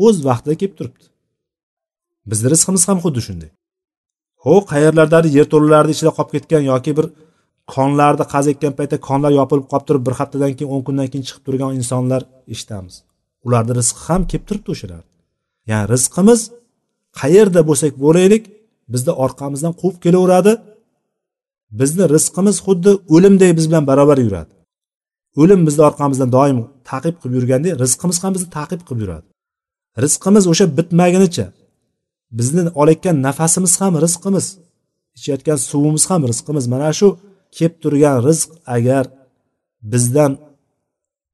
o'z 0.06 0.16
vaqtida 0.28 0.56
kelib 0.62 0.76
turibdi. 0.78 1.06
Bizni 2.30 2.48
rizqimiz 2.54 2.84
ham 2.90 2.98
xuddi 3.04 3.22
shunday. 3.28 3.52
Ho 4.44 4.54
qayerlardadir 4.72 5.32
yerto'lalarni 5.38 5.92
ichida 5.96 6.12
qolib 6.18 6.32
ketgan 6.36 6.64
yoki 6.72 6.92
bir 6.98 7.06
konlarni 7.76 8.26
qaziyotgan 8.34 8.74
paytda 8.80 8.98
konlar 9.10 9.32
yopilib 9.40 9.66
qolib 9.72 9.86
turib 9.88 10.04
bir 10.08 10.14
haftadan 10.20 10.52
keyin 10.58 10.72
o'n 10.76 10.82
kundan 10.88 11.08
keyin 11.12 11.26
chiqib 11.28 11.44
turgan 11.48 11.72
insonlar 11.80 12.22
eshitamiz. 12.54 12.96
Ularni 13.46 13.74
rizqi 13.80 14.02
ham 14.08 14.22
kelib 14.32 14.46
turibdi 14.50 14.70
o'shalarni 14.76 15.10
ya'ni 15.72 15.86
rizqimiz 15.94 16.42
qayerda 17.20 17.62
bo'lsak 17.70 17.94
bo'laylik 18.06 18.44
bizni 18.94 19.14
orqamizdan 19.26 19.74
quvib 19.82 19.98
kelaveradi. 20.06 20.54
Bizni 21.80 22.06
rizqimiz 22.16 22.56
xuddi 22.66 22.92
o'limday 23.16 23.52
biz 23.58 23.66
bilan 23.70 23.84
barobar 23.90 24.18
yuradi. 24.26 24.52
O'lim 25.42 25.62
bizni 25.68 25.84
orqamizdan 25.90 26.30
doim 26.38 26.60
taqib 26.92 27.16
qilib 27.22 27.36
yurgandek 27.40 27.74
rizqimiz 27.84 28.18
ham 28.24 28.32
bizni 28.36 28.50
taqib 28.58 28.82
qilib 28.88 29.02
yuradi. 29.06 29.28
Rizqimiz 30.04 30.44
o'sha 30.52 30.66
bitmagunicha 30.78 31.46
bizni 32.40 32.62
olayotgan 32.82 33.16
nafasimiz 33.28 33.74
ham 33.82 33.94
rizqimiz 34.06 34.46
ichayotgan 35.18 35.58
suvimiz 35.70 36.04
ham 36.10 36.22
rizqimiz. 36.32 36.66
Mana 36.74 36.92
shu 37.00 37.08
kelib 37.56 37.76
turgan 37.84 38.18
rizq 38.28 38.50
agar 38.76 39.04
bizdan 39.92 40.32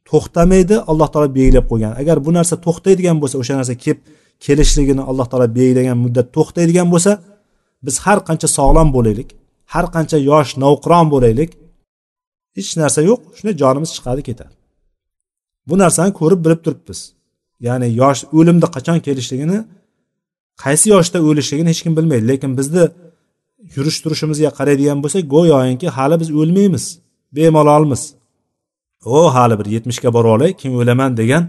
to'xtamaydi 0.09 0.75
alloh 0.91 1.07
taolo 1.13 1.29
belgilab 1.37 1.65
qo'ygan. 1.71 1.91
Agar 2.01 2.17
bu 2.25 2.31
narsa 2.37 2.55
to'xtaydigan 2.65 3.17
bo'lsa 3.21 3.35
o'sha 3.41 3.53
narsa 3.59 3.75
kelib 3.83 3.99
kelishligini 4.45 5.03
alloh 5.09 5.27
taolo 5.31 5.47
belgilagan 5.59 5.97
muddat 6.05 6.27
to'xtaydigan 6.37 6.87
bo'lsa 6.93 7.11
biz 7.85 7.95
har 8.05 8.19
qancha 8.27 8.47
sog'lom 8.57 8.89
bo'laylik 8.97 9.29
har 9.73 9.85
qancha 9.95 10.17
yosh 10.31 10.51
navqiron 10.63 11.07
bo'laylik. 11.13 11.51
Hech 12.57 12.71
narsa 12.81 12.99
yo'q 13.09 13.21
shunday 13.37 13.55
jonimiz 13.61 13.91
chiqadi 13.95 14.21
ketadi. 14.29 14.53
Bu 15.67 15.75
narsani 15.83 16.11
ko'rib 16.19 16.39
bilib 16.45 16.61
turibmiz. 16.65 16.99
Ya'ni 17.67 17.87
yosh 18.01 18.21
o'limni 18.37 18.67
qachon 18.75 18.97
kelishligini 19.05 19.59
qaysi 20.63 20.85
yoshda 20.93 21.17
o'lishligini 21.29 21.69
hech 21.73 21.81
kim 21.85 21.93
bilmaydi 21.97 22.25
lekin 22.31 22.51
bizni 22.59 22.83
yurish 23.75 23.97
turishimizga 24.03 24.49
qaraydigan 24.57 24.99
bo'lsak 25.03 25.23
go'yoki 25.35 25.87
hali 25.97 26.15
biz 26.21 26.29
o'lmaymiz 26.41 26.85
bemalolmiz 27.35 28.01
o 29.15 29.17
hali 29.35 29.55
bir 29.59 29.67
yetmishga 29.75 30.09
borib 30.15 30.31
olay 30.35 30.51
keyin 30.59 30.75
o'laman 30.81 31.11
degan 31.21 31.43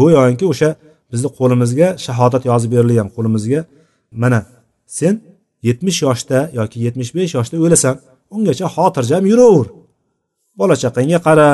go'yoki 0.00 0.44
o'sha 0.52 0.70
bizni 1.12 1.28
qo'limizga 1.38 1.88
shahodat 2.04 2.42
yozib 2.50 2.70
berilgan 2.74 3.08
qo'limizga 3.16 3.60
mana 4.22 4.40
sen 4.98 5.14
yetmish 5.68 5.98
yoshda 6.06 6.38
yoki 6.58 6.78
yetmish 6.86 7.10
besh 7.16 7.32
yoshda 7.38 7.56
o'lasan 7.64 7.94
ungacha 8.34 8.66
xotirjam 8.74 9.22
yuraver 9.30 9.68
bola 10.58 10.74
chaqangga 10.82 11.18
qara 11.26 11.48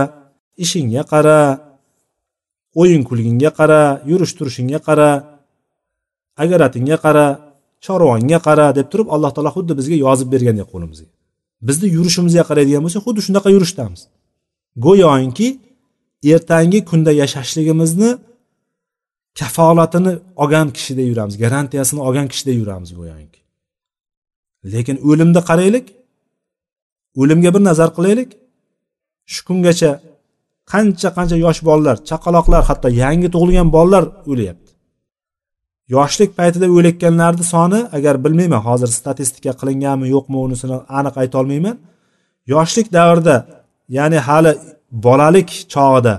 ishingga 0.65 1.03
qara 1.13 1.39
o'yin 2.81 3.03
kulgingga 3.09 3.51
qara 3.59 3.81
yurish 4.11 4.33
turishingga 4.39 4.79
qara 4.89 5.09
agaratingga 6.43 6.97
qara 7.05 7.27
chorvangga 7.87 8.39
qara 8.47 8.67
deb 8.79 8.87
turib 8.93 9.09
alloh 9.15 9.31
taolo 9.35 9.51
xuddi 9.57 9.73
bizga 9.81 9.97
yozib 10.07 10.29
bergandek 10.35 10.69
qo'limizga 10.73 11.09
bizni 11.69 11.89
yurishimizga 11.97 12.43
qaraydigan 12.49 12.83
bo'lsak 12.87 13.03
xuddi 13.07 13.21
shunaqa 13.27 13.49
yurishdamiz. 13.57 14.01
Go'yoki 14.85 15.49
ertangi 16.35 16.81
kunda 16.91 17.13
yashashligimizni 17.23 18.11
kafolatini 19.39 20.13
olgan 20.43 20.69
kishidek 20.77 21.07
yuramiz 21.13 21.35
garantiyasini 21.45 22.01
olgan 22.07 22.27
kishidek 22.33 22.57
yuramiz 22.63 22.91
go'yoki. 22.99 23.41
Lekin 24.73 24.97
o'limni 25.09 25.41
qaraylik 25.51 25.87
o'limga 27.21 27.51
bir 27.55 27.63
nazar 27.69 27.91
qilaylik. 27.97 28.31
Shu 29.33 29.41
kungacha 29.49 29.91
qancha 30.73 31.09
qancha 31.17 31.37
yosh 31.45 31.61
bolalar 31.69 31.97
chaqaloqlar 32.11 32.63
hatto 32.69 32.89
yangi 33.03 33.29
tug'ilgan 33.35 33.69
bolalar 33.77 34.05
o'lyapti. 34.33 34.62
Yoshlik 35.95 36.31
paytida 36.39 36.67
o'layotganlarni 36.77 37.45
soni 37.55 37.81
agar 37.97 38.15
bilmayman 38.25 38.63
hozir 38.69 38.91
statistika 39.01 39.53
qilinganmi 39.61 40.07
yo'qmi 40.15 40.39
unisini 40.47 40.77
aniq 40.99 41.15
aytolmayman 41.23 41.77
yoshlik 42.55 42.87
davrida 42.99 43.37
ya'ni 43.97 44.19
hali 44.29 44.53
bolalik 45.07 45.49
chog'ida 45.75 46.15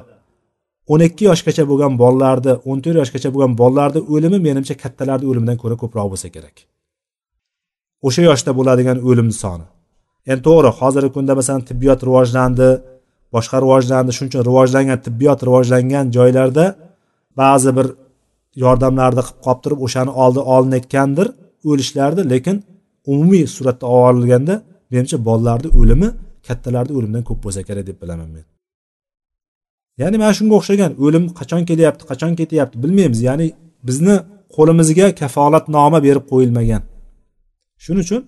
o'n 0.91 1.01
ikki 1.07 1.23
yoshgacha 1.29 1.63
bo'lgan 1.71 1.93
bolalarni 2.01 2.53
o'n 2.69 2.77
to'rt 2.83 2.97
yoshgacha 3.01 3.29
bo'lgan 3.33 3.53
bolalarni 3.61 4.01
o'limi 4.13 4.39
menimcha 4.47 4.75
kattalarni 4.83 5.25
o'limidan 5.31 5.57
ko'ra 5.63 5.75
ko'proq 5.81 6.07
bo'lsa 6.13 6.27
kerak. 6.35 6.55
O'sha 8.07 8.21
yoshda 8.29 8.51
bo'ladigan 8.57 8.97
o'lim 9.09 9.29
soni. 9.41 9.65
Endi 10.31 10.41
to'g'ri 10.47 10.69
hozirgi 10.79 11.11
kunda 11.15 11.33
masalan 11.39 11.63
tibbiyot 11.69 11.99
rivojlandi 12.07 12.69
boshqa 13.35 13.57
rivojlandi 13.63 14.11
shuning 14.15 14.31
uchun 14.31 14.43
rivojlangan 14.49 14.99
tibbiyot 15.05 15.39
rivojlangan 15.47 16.05
joylarda 16.15 16.65
ba'zi 17.41 17.69
bir 17.77 17.87
yordamlarni 18.63 19.21
qilib 19.27 19.41
qolib 19.45 19.61
turib 19.63 19.79
o'shani 19.85 20.11
oldi 20.23 20.41
olinayotgandir 20.55 21.27
o'lishlarni 21.69 22.23
lekin 22.33 22.55
umumiy 23.11 23.45
suratda 23.55 23.85
olganda 23.87 24.55
menimcha 24.91 25.17
bolalarni 25.27 25.69
o'limi 25.79 26.09
kattalarni 26.47 26.93
o'limidan 26.97 27.23
ko'p 27.29 27.39
bo'lsa 27.45 27.61
kerak 27.67 27.85
deb 27.89 27.97
bilaman 28.01 28.29
men. 28.35 28.45
Ya'ni 30.01 30.17
mana 30.21 30.33
shunga 30.39 30.55
o'xshagan 30.59 30.91
o'lim 31.05 31.23
qachon 31.39 31.61
kelyapti 31.69 32.03
qachon 32.11 32.31
ketyapti 32.39 32.75
bilmaymiz. 32.83 33.19
Ya'ni 33.29 33.47
bizni 33.87 34.15
qo'limizga 34.55 35.07
kafolatnoma 35.21 35.99
berib 36.07 36.25
qo'yilmagan. 36.31 36.81
Shuning 37.83 38.03
uchun 38.05 38.21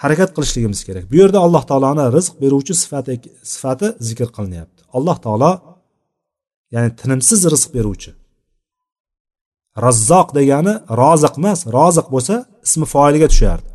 harakat 0.00 0.30
qilishligimiz 0.36 0.80
kerak. 0.88 1.04
Bu 1.10 1.16
yerda 1.22 1.38
alloh 1.46 1.62
taoloni 1.70 2.04
rizq 2.16 2.34
beruvchi 2.42 2.74
sifati 2.82 3.14
sifati 3.52 3.86
zikr 4.08 4.28
qilinyapti. 4.36 4.80
Alloh 4.96 5.16
taolo 5.24 5.50
ya'ni 6.74 6.90
tinimsiz 7.00 7.40
rizq 7.54 7.70
beruvchi. 7.76 8.10
Razzoq 9.86 10.28
degani 10.38 10.74
roziq 11.00 11.34
emas 11.40 11.60
roziq 11.76 12.06
bo'lsa 12.14 12.34
ismi 12.66 12.86
foiliga 12.94 13.28
tushardi. 13.32 13.68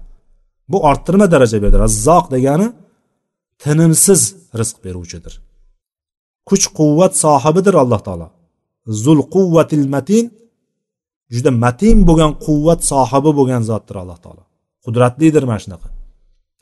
Bu 0.72 0.78
orttirma 0.90 1.28
daraja 1.34 1.58
berdi. 1.64 1.78
Razzoq 1.86 2.26
degani 2.36 2.68
tinimsiz 3.64 4.22
rizq 4.60 4.78
beruvchidir. 4.86 5.34
Kuch 6.50 6.66
quvvat 6.78 7.14
sohibidir 7.24 7.76
alloh 7.84 8.02
taolo. 8.08 8.28
Zul 9.04 9.20
quvvatil 9.36 9.86
matin 9.96 10.26
juda 11.34 11.52
matin 11.64 11.98
bo'lgan 12.10 12.32
quvvat 12.46 12.82
sohibi 12.92 13.32
bo'lgan 13.40 13.62
zotdir 13.70 13.96
alloh 14.04 14.20
taolo. 14.24 14.44
Qudratlidir 14.86 15.44
mana 15.50 15.62
shunaqa. 15.66 15.88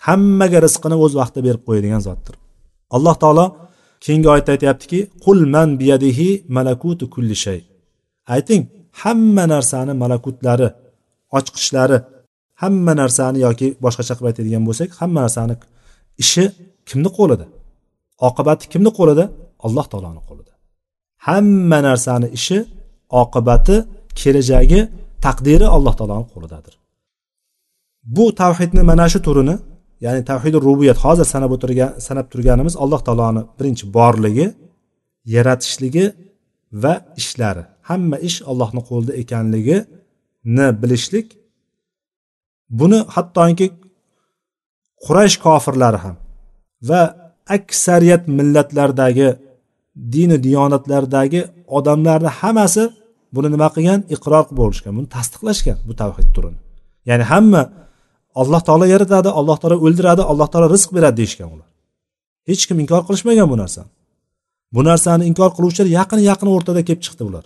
Hammaga 0.08 0.60
rizqini 0.66 0.98
o'z 1.06 1.14
vaqtida 1.20 1.42
berib 1.48 1.62
qo'yadigan 1.68 2.02
zotdir. 2.08 2.36
Alloh 2.96 3.16
taolo 3.24 3.46
keyingi 4.04 4.28
oyatda 4.34 4.52
aytyaptiki 4.56 5.00
qul 5.26 5.40
man 5.54 5.70
biyadihi 5.82 6.30
malakutu 6.56 7.06
kulli 7.14 7.36
shay. 7.46 7.60
Ayting 8.36 8.64
hamma 9.02 9.44
narsani 9.54 9.94
malakutlari 10.04 10.68
ochqichlari 11.38 11.98
hamma 12.62 12.94
narsani 13.02 13.38
yoki 13.46 13.68
boshqacha 13.84 14.14
qilib 14.18 14.30
aytadigan 14.32 14.64
bo'lsak 14.68 14.90
hamma 15.00 15.20
narsani 15.26 15.56
ishi 16.24 16.44
kimni 16.90 17.10
qo'lida? 17.18 17.46
Oqibati 18.28 18.66
kimni 18.74 18.92
qo'lida? 19.00 19.24
Alloh 19.66 19.86
taoloni 19.92 20.22
qo'lida. 20.30 20.52
Hamma 21.28 21.80
narsani 21.88 22.28
ishi 22.38 22.58
oqibati 23.22 23.76
kelajagi 24.20 24.82
taqdiri 25.26 25.68
alloh 25.76 25.94
taoloni 26.00 26.28
qo'lidadir. 26.34 26.74
Bu 28.16 28.26
tavhidni 28.42 28.82
mana 28.92 29.06
shu 29.14 29.20
turini 29.28 29.56
ya'ni 30.06 30.22
tavhidi 30.32 30.58
rubiyat 30.68 30.98
hozir 31.06 31.28
sanab 31.34 31.52
o'tirgan 31.56 31.92
sanab 32.08 32.28
turganimiz 32.32 32.74
alloh 32.84 33.02
taoloni 33.08 33.42
birinchi 33.58 33.86
borligi 33.98 34.48
yaratishligi 35.36 36.06
va 36.84 36.94
ishlari. 37.22 37.64
Hamma 37.92 38.18
ish 38.30 38.38
allohni 38.52 38.82
qo'lida 38.90 39.14
ekanligini 39.22 40.68
bilishlik 40.82 41.28
buni 42.80 43.00
hattoki 43.16 43.68
quraysh 45.06 45.38
kofirlari 45.46 46.00
ham 46.06 46.16
va 46.90 47.02
aksariyat 47.58 48.24
millatlardagi 48.38 49.30
dini 50.14 50.38
diyonatlardagi 50.46 51.42
odamlarni 51.78 52.32
hammasi 52.40 52.84
buni 53.36 53.48
nima 53.54 53.68
qilgan? 53.76 54.00
Iqror 54.16 54.46
bo'lishgan 54.60 54.94
buni 54.98 55.08
tasdiqlashgan 55.16 55.78
bu 55.88 55.94
tavhid 56.02 56.30
turini. 56.36 56.60
Ya'ni 57.10 57.26
hamma 57.32 57.64
alloh 58.42 58.62
taolo 58.68 58.86
yaratadi 58.94 59.30
alloh 59.40 59.58
taolo 59.62 59.78
o'ldiradi 59.86 60.24
alloh 60.32 60.48
taolo 60.52 60.68
rizq 60.76 60.90
beradi 60.98 61.16
deyishgan 61.22 61.50
ular. 61.56 61.70
Hech 62.50 62.64
kim 62.68 62.78
inkor 62.84 63.02
qilishmagan 63.08 63.48
bu 63.54 63.58
narsani. 63.64 63.90
Bu 64.76 64.82
narsani 64.90 65.24
inkor 65.32 65.50
qiluvchilar 65.58 65.88
yaqin 66.00 66.20
yaqin 66.30 66.48
o'rtada 66.56 66.82
kelib 66.88 67.02
chiqdi 67.06 67.24
ular. 67.30 67.46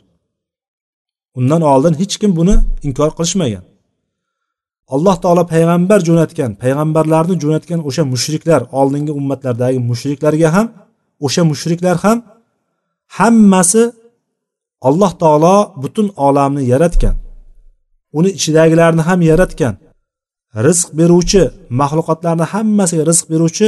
Undan 1.37 1.61
oldin 1.73 1.93
hech 2.01 2.15
kim 2.21 2.31
buni 2.39 2.55
inkor 2.87 3.09
qilishmagan. 3.17 3.63
Alloh 4.95 5.15
taolo 5.23 5.43
payg'ambar 5.53 5.99
jo'natgan 6.07 6.51
payg'ambarlarni 6.63 7.35
jo'natgan 7.43 7.79
o'sha 7.89 8.03
mushriklar 8.13 8.61
oldingi 8.79 9.11
ummatlardagi 9.19 9.79
mushriklarga 9.89 10.49
ham 10.55 10.67
o'sha 11.25 11.41
mushriklar 11.51 11.95
ham 12.05 12.17
hammasi 13.17 13.83
alloh 14.87 15.11
taolo 15.21 15.55
butun 15.83 16.07
olamni 16.27 16.63
yaratgan. 16.73 17.15
Uni 18.17 18.29
ichidagilarni 18.37 19.03
ham 19.09 19.19
yaratgan. 19.31 19.73
Rizq 20.65 20.87
beruvchi 20.99 21.41
maxluqotlarni 21.81 22.45
hammasiga 22.53 23.03
rizq 23.11 23.25
beruvchi 23.33 23.67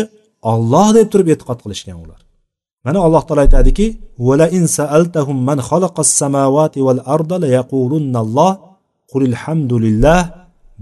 olloh 0.52 0.88
deb 0.98 1.08
turib 1.12 1.28
e'tiqod 1.34 1.60
qilishgan 1.64 1.98
ular. 2.04 2.20
Mana 2.88 3.00
alloh 3.06 3.24
taolo 3.28 3.42
aytadiki 3.46 3.88
vala 4.28 4.46
man 5.48 5.60
samawati 6.22 6.80
val 6.88 7.02
arda 7.16 7.36
la 7.44 7.50
qulil 9.12 9.36
hamdulillah 9.44 10.20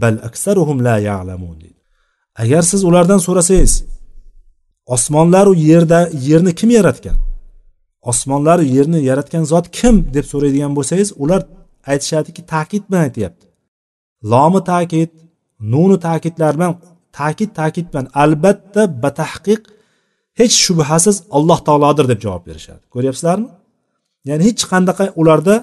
bal 0.01 0.17
aksaruhum 0.29 0.77
la 0.87 0.95
ya'lamun. 1.09 1.59
Agar 2.41 2.63
siz 2.71 2.81
ulardan 2.89 3.19
so'rasangiz 3.27 3.73
osmonlaru 4.95 5.53
yerda 5.69 5.99
yerni 6.27 6.51
kim 6.59 6.69
yaratgan? 6.77 7.17
Osmonlaru 8.11 8.63
yerni 8.75 8.99
yaratgan 9.09 9.43
zot 9.51 9.65
kim 9.77 9.95
deb 10.15 10.25
so'raydigan 10.31 10.71
bo'lsangiz 10.77 11.09
ular 11.23 11.41
aytishadiki 11.91 12.41
ta'kid 12.53 12.83
bilan 12.87 13.01
aytyapti. 13.07 13.45
Lomi 14.31 14.61
ta'kid 14.71 15.11
nuni 15.73 15.97
ta'kidlar 16.07 16.53
bilan 16.57 16.73
ta'kid 17.19 17.51
ta'kid 17.59 17.85
bilan 17.91 18.05
albatta 18.23 18.81
batahqiq 19.03 19.61
hech 20.39 20.55
shubhasiz 20.65 21.15
alloh 21.37 21.59
taolodir 21.67 22.05
deb 22.11 22.19
javob 22.25 22.43
berishadi. 22.49 22.83
Ko'ryapsizlarmi? 22.93 23.47
Ya'ni 24.29 24.43
hech 24.49 24.61
qanaqa 24.71 25.05
ularda 25.21 25.55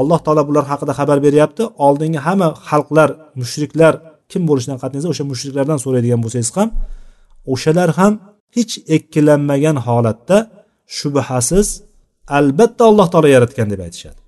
alloh 0.00 0.18
taolo 0.24 0.42
bular 0.48 0.64
haqida 0.72 0.92
xabar 0.98 1.18
beryapti 1.26 1.62
oldingi 1.86 2.20
hamma 2.26 2.48
xalqlar 2.68 3.08
mushriklar 3.40 3.94
kim 4.30 4.42
bo'lishidan 4.48 4.78
qat'iy 4.82 4.98
nazar 4.98 5.10
o'sha 5.14 5.24
mushriklardan 5.32 5.78
so'raydigan 5.84 6.20
bo'lsangiz 6.24 6.50
ham 6.58 6.68
o'shalar 7.52 7.90
ham 7.98 8.12
hech 8.56 8.72
ikkilanmagan 8.96 9.76
holatda 9.86 10.36
shubhasiz 10.98 11.66
albatta 12.38 12.82
alloh 12.90 13.06
taolo 13.12 13.28
yaratgan 13.36 13.68
deb 13.72 13.80
aytishadi. 13.86 14.20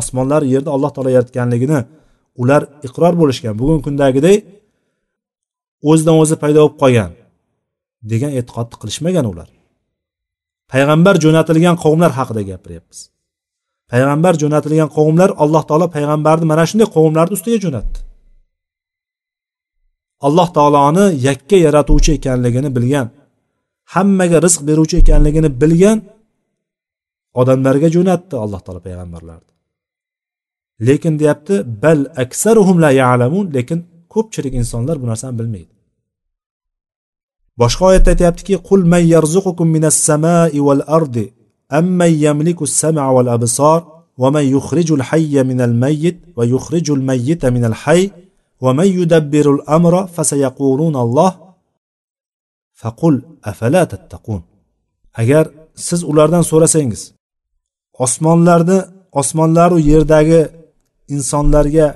Osmonlar 0.00 0.42
yerni 0.52 0.70
alloh 0.76 0.90
taolo 0.94 1.10
yaratganligini 1.16 1.80
ular 2.42 2.62
iqror 2.86 3.14
bo'lishgan. 3.20 3.54
Bugungi 3.60 3.82
kundagiday 3.86 4.36
o'zidan 5.90 6.16
o'zi 6.22 6.36
paydo 6.42 6.60
bo'lib 6.62 6.76
qolgan. 6.82 7.10
Degan 8.10 8.32
e'tiqodni 8.38 8.76
qilishmagan 8.82 9.26
ular. 9.32 9.48
Payg'ambar 10.72 11.14
jo'natilgan 11.24 11.76
qavmlar 11.84 12.10
haqida 12.18 12.42
gapiryapmiz. 12.50 12.98
Payg'ambar 13.90 14.34
jo'natilgan 14.42 14.88
qavmlar 14.96 15.30
alloh 15.42 15.62
taolo 15.68 15.86
payg'ambarni 15.96 16.46
mana 16.52 16.64
shunday 16.70 16.88
qavmlarni 16.96 17.34
ustiga 17.38 17.58
jo'natdi. 17.64 17.98
Alloh 20.26 20.48
taoloni 20.56 21.04
yakka 21.28 21.56
yaratuvchi 21.66 22.10
ekanligini 22.18 22.70
bilgan 22.76 23.06
hammaga 23.94 24.38
rizq 24.46 24.60
beruvchi 24.68 24.96
ekanligini 25.02 25.50
bilgan 25.62 25.98
odamlarga 27.40 27.88
jo'natdi 27.96 28.34
alloh 28.44 28.60
taolo 28.64 28.80
payg'ambarlarni. 28.86 29.50
Lekin 30.88 31.14
deyapti 31.20 31.54
bal 31.82 32.00
aksaruhum 32.24 32.76
la 32.84 32.90
ya'lamun 33.02 33.46
lekin 33.56 33.78
ko'pchilik 34.14 34.54
insonlar 34.60 34.96
bu 35.02 35.06
narsani 35.10 35.34
bilmaydi. 35.40 35.72
Boshqa 37.60 37.82
oyatda 37.90 38.10
aytyaptiki 38.14 38.54
qul 38.68 38.80
man 38.92 39.02
yarzuqukum 39.14 39.66
minas 39.76 39.96
samai 40.08 40.58
val 40.66 40.82
ardi 40.98 41.26
amman 41.78 42.12
yamliku 42.26 42.64
as-sam'a 42.70 43.08
wal 43.16 43.30
absar 43.36 43.80
va 44.22 44.28
man 44.34 44.44
yukhrijul 44.56 45.02
hayya 45.08 45.42
minal 45.50 45.74
mayyit 45.84 46.16
va 46.36 46.44
yukhrijul 46.54 47.02
mayyita 47.10 47.46
minal 47.56 47.76
hayy 47.82 48.04
va 48.64 48.70
man 48.78 48.88
yudabbirul 48.98 49.60
amra 49.76 50.00
fasayaqulun 50.16 50.94
alloh 51.04 51.32
faqul 52.80 53.16
afala 53.50 53.82
tattaqun? 53.92 54.40
Agar 55.20 55.44
siz 55.86 56.00
ulardan 56.10 56.44
so'rasangiz 56.50 57.02
osmonlarni 58.04 58.78
osmonlaru 59.20 59.78
yerdagi 59.90 60.40
insonlarga 61.14 61.86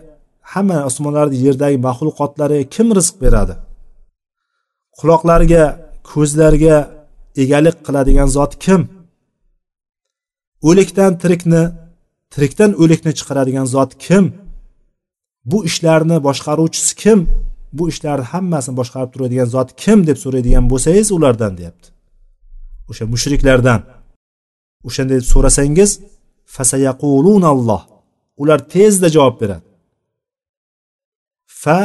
hamma 0.53 0.79
osmonlarni 0.89 1.37
yerdagi 1.47 1.79
maxluqotlariga 1.87 2.65
kim 2.75 2.89
rizq 2.99 3.15
beradi? 3.25 3.55
Quloqlarga 4.99 5.65
ko'zlarga 6.11 6.77
egalik 7.43 7.77
qiladigan 7.87 8.29
zot 8.37 8.53
kim? 8.65 8.81
O'likdan 10.69 11.13
tirikni 11.23 11.63
tirikdan 12.35 12.71
o'likni 12.83 13.13
chiqaradigan 13.19 13.67
zot 13.75 13.91
kim? 14.07 14.25
Bu 15.51 15.59
ishlarni 15.69 16.17
boshqaruvchisi 16.27 16.93
kim? 17.03 17.19
Bu 17.77 17.85
ishlarni 17.93 18.27
hammasini 18.33 18.75
boshqarib 18.81 19.11
turadigan 19.15 19.49
zot 19.57 19.69
kim 19.83 19.99
deb 20.09 20.19
so'raydigan 20.25 20.65
bo'lsangiz 20.73 21.09
ulardan 21.17 21.53
deyapti. 21.59 21.89
O'sha 22.91 23.05
mushriklardan. 23.13 23.81
O'shanday 24.89 25.21
so'rasangiz 25.33 25.91
fasayaqulunalloh. 26.55 27.83
Ular 28.43 28.61
tezda 28.75 29.09
javob 29.17 29.37
beradi. 29.43 29.67
Fa 31.63 31.81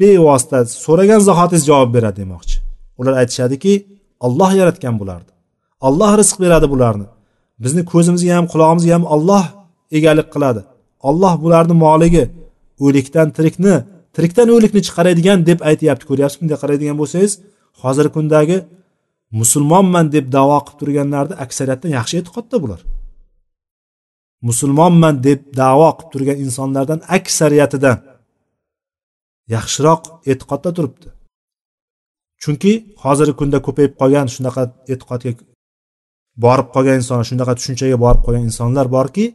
bevosita 0.00 0.58
so'ragan 0.84 1.20
zahotingiz 1.28 1.64
javob 1.70 1.90
beradi 1.96 2.16
demoqchi. 2.22 2.56
Ular 3.00 3.14
aytishadiki 3.20 3.72
olloh 4.26 4.50
yaratgan 4.60 4.94
bularni 5.00 5.30
olloh 5.80 6.12
rizq 6.20 6.36
beradi 6.44 6.66
bularni. 6.72 7.06
Bizni 7.64 7.82
ko'zimizga 7.92 8.32
ham 8.38 8.46
qulog'imizga 8.52 8.92
ham 8.96 9.04
olloh 9.14 9.44
egalik 9.98 10.28
qiladi. 10.34 10.62
Olloh 11.08 11.34
bularni 11.44 11.74
moligi 11.84 12.24
o'likdan 12.84 13.28
tirikni 13.36 13.74
tirikdan 14.16 14.48
o'likni 14.56 14.80
chiqaradigan 14.86 15.38
deb 15.48 15.58
aytyapti. 15.70 16.04
Ko'ryapsizmi? 16.10 16.42
Bunday 16.42 16.58
qaraydigan 16.62 16.96
bo'lsangiz 17.00 17.32
hozirgi 17.82 18.12
kundagi 18.16 18.56
musulmonman 19.40 20.06
deb 20.16 20.26
davo 20.36 20.58
qilib 20.66 20.78
turganlarni 20.80 21.34
aksariyatdan 21.44 21.90
yaxshi 21.98 22.14
e'tiqodda 22.20 22.56
bular. 22.64 22.80
Musulmonman 24.48 25.14
deb 25.28 25.40
davo 25.62 25.88
qilib 25.96 26.10
turgan 26.14 26.38
insonlardan 26.44 27.00
aksariyatidan 27.16 27.96
yaxshiroq 29.54 30.02
e'tiqodda 30.30 30.70
turibdi. 30.76 31.08
Chunki 32.42 32.72
hozirgi 33.04 33.34
kunda 33.40 33.58
ko'payib 33.66 33.92
qolgan 34.00 34.26
shunaqa 34.34 34.62
e'tiqodga 34.92 35.30
borib 36.44 36.68
qolgan 36.74 36.96
insonlar 37.00 37.26
shunaqa 37.30 37.52
tushunchaga 37.58 37.96
borib 38.04 38.22
qolgan 38.26 38.44
insonlar 38.50 38.86
borki 38.96 39.26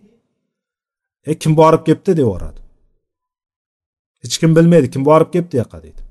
e 1.30 1.32
kim 1.42 1.52
borib 1.62 1.82
kelibdi 1.88 2.12
deb 2.20 2.30
hech 4.22 4.36
kim 4.42 4.52
bilmaydi 4.58 4.88
kim 4.94 5.04
borib 5.10 5.30
kelibdi 5.34 5.56
yoqqa? 5.62 5.78
deydi. 5.86 6.02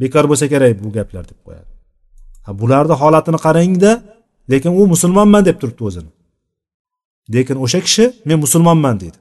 Bekor 0.00 0.24
bo'lsa 0.30 0.46
kerak 0.52 0.72
bu 0.84 0.88
gaplar 0.96 1.24
deb 1.30 1.38
qo'yadi. 1.46 1.70
Bularni 2.60 2.94
holatini 3.02 3.38
qarangda 3.46 3.92
lekin 4.52 4.72
u 4.80 4.82
musulmonman 4.92 5.42
deb 5.48 5.56
turibdi 5.60 5.82
o'zini. 5.88 6.10
Lekin 7.34 7.56
o'sha 7.64 7.80
kishi 7.86 8.04
men 8.28 8.38
musulmonman 8.44 8.96
deydi. 9.02 9.18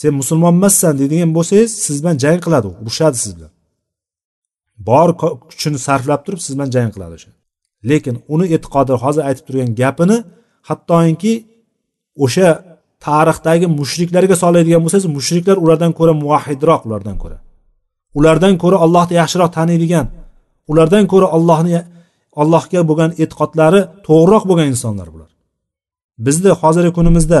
Sen 0.00 0.12
musulmon 0.20 0.52
emassan 0.58 0.94
deydigan 1.00 1.30
bo'lsangiz 1.36 1.70
siz 1.84 1.96
bilan 2.02 2.16
jang 2.24 2.40
qiladi 2.46 2.66
u 2.70 2.72
urushadi 2.82 3.16
siz 3.24 3.32
bilan 3.36 3.52
bor 4.88 5.08
kuchini 5.50 5.78
sarflab 5.86 6.20
turib 6.26 6.40
siz 6.46 6.52
bilan 6.56 6.70
jang 6.76 6.90
qiladi 6.94 7.14
o'sha. 7.18 7.30
Lekin 7.90 8.14
uni 8.34 8.46
e'tiqodi 8.54 8.92
hozir 9.04 9.22
aytib 9.28 9.44
turgan 9.48 9.70
gapini 9.80 10.16
hattoki 10.68 11.34
o'sha 12.24 12.48
tarixdagi 13.06 13.66
mushriklarga 13.80 14.36
soladigan 14.42 14.80
bo'lsangiz 14.84 15.08
mushriklar 15.16 15.56
ulardan 15.64 15.92
ko'ra 15.98 16.12
muvahidroq 16.22 16.80
ulardan 16.88 17.16
ko'ra. 17.22 17.38
Ulardan 18.18 18.54
ko'ra 18.62 18.76
allohni 18.84 19.14
yaxshiroq 19.22 19.50
taniydigan 19.58 20.06
ulardan 20.70 21.04
ko'ra 21.12 21.26
allohni 21.36 21.78
allohga 22.42 22.80
bo'lgan 22.90 23.10
e'tiqodlari 23.22 23.80
to'g'riroq 24.06 24.44
bo'lgan 24.50 24.68
insonlar 24.74 25.08
bular. 25.14 25.30
Bizni 26.26 26.50
hozirgi 26.60 26.92
kunimizda 26.98 27.40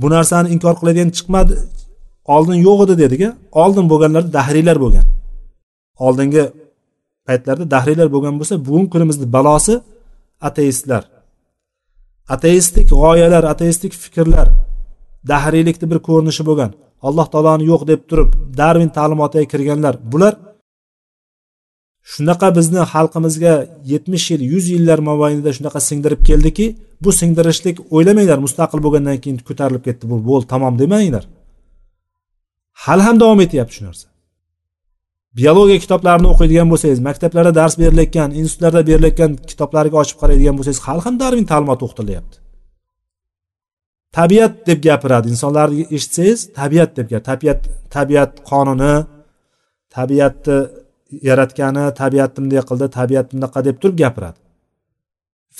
bu 0.00 0.06
narsani 0.14 0.48
inkor 0.54 0.74
qiladigan 0.80 1.10
chiqmadi 1.16 1.54
oldin 2.34 2.58
yo'q 2.66 2.78
edi 2.84 2.94
dediku 3.02 3.28
oldin 3.62 3.84
bo'lganlarda 3.92 4.30
dahriylar 4.38 4.76
bo'lgan. 4.84 5.06
Oldingi 6.06 6.44
paytlarda 7.26 7.64
dahriylar 7.74 8.08
bo'lgan 8.14 8.34
bo'lsa 8.40 8.54
bugungi 8.66 8.90
kunimizni 8.94 9.26
balosi 9.36 9.74
ateistlar. 10.48 11.02
Ateistik 12.34 12.86
g'oyalar 13.02 13.44
ateistik 13.52 13.92
fikrlar 14.04 14.48
dahriylikni 15.32 15.86
bir 15.90 15.98
ko'rinishi 16.08 16.42
bo'lgan 16.48 16.70
alloh 17.08 17.26
taoloni 17.32 17.64
yo'q 17.72 17.82
deb 17.90 18.00
turib 18.10 18.30
darvin 18.60 18.90
ta'limotiga 18.96 19.46
kirganlar 19.52 19.94
bular 20.12 20.34
shunaqa 22.12 22.48
bizni 22.56 22.82
xalqimizga 22.92 23.54
yetmish 23.92 24.26
yil 24.32 24.42
yuz 24.52 24.64
yillar 24.74 24.98
mobaynida 25.10 25.50
shunaqa 25.56 25.80
singdirib 25.88 26.22
keldiki 26.28 26.66
bu 27.04 27.10
singdirishlik 27.20 27.76
o'ylamanglar 27.94 28.38
mustaqil 28.46 28.80
bo'lgandan 28.86 29.18
keyin 29.22 29.38
ko'tarilib 29.48 29.82
ketdi 29.88 30.04
bu 30.12 30.16
bo'ldi 30.28 30.46
tamom 30.52 30.74
demanglar. 30.82 31.24
Hali 32.84 33.02
ham 33.06 33.16
davom 33.22 33.40
etyapti 33.46 33.74
shu 33.76 33.84
narsa. 33.88 34.06
Biologiya 35.38 35.78
kitoblarini 35.84 36.28
o'qiydigan 36.32 36.68
bo'lsangiz 36.72 37.00
maktablarda 37.08 37.52
dars 37.60 37.74
berilayotgan 37.82 38.30
institutlarda 38.40 38.82
berilayotgan 38.90 39.32
kitoblarga 39.50 39.96
ochib 40.02 40.16
qaraydigan 40.22 40.54
bo'lsangiz 40.58 40.80
hali 40.86 41.00
ham 41.06 41.14
darvin 41.22 41.46
ta'limoti 41.52 41.82
o'qitilyapti. 41.86 42.36
Tabiat 44.18 44.52
deb 44.68 44.78
gapiradi 44.86 45.26
insonlarni 45.34 45.82
eshitsangiz 45.96 46.40
tabiat 46.60 46.90
deb 46.98 47.06
gap 47.12 47.22
tabiat 47.30 47.60
tabiat 47.96 48.32
qonuni 48.50 48.94
tabiatni 49.96 50.58
yaratgani 51.28 51.84
tabiatni 52.00 52.38
bunday 52.44 52.62
qildi 52.70 52.86
tabiat 52.98 53.26
bunaqa 53.32 53.58
deb 53.66 53.76
turib 53.82 53.96
gapiradi. 54.02 54.38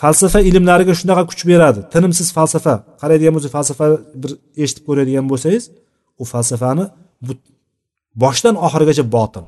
Falsafa 0.00 0.40
ilmlariga 0.48 0.94
shunaqa 1.00 1.24
kuch 1.30 1.42
beradi. 1.50 1.80
Tinimsiz 1.92 2.28
falsafa. 2.36 2.74
Qaraydigan 3.00 3.32
bo'lsangiz 3.34 3.54
falsafa 3.56 3.86
bir 4.22 4.30
eshitib 4.62 4.84
ko'radigan 4.88 5.26
bo'lsangiz 5.32 5.64
u 6.22 6.24
falsafani 6.32 6.84
bu 7.26 7.32
boshdan 8.22 8.54
oxirigacha 8.66 9.04
botil. 9.16 9.44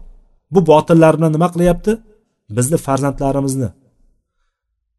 Bu 0.55 0.61
botillar 0.70 1.12
bilan 1.18 1.33
nima 1.37 1.49
qilyapti? 1.55 1.93
Bizni 2.57 2.76
farzandlarimizni 2.87 3.68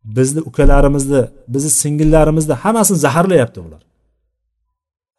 bizni 0.07 0.41
ukalarimizni 0.41 1.27
bizni 1.47 1.69
singillarimizni 1.69 2.53
hammasini 2.53 2.97
zaharlayapti 2.97 3.63
bular 3.63 3.81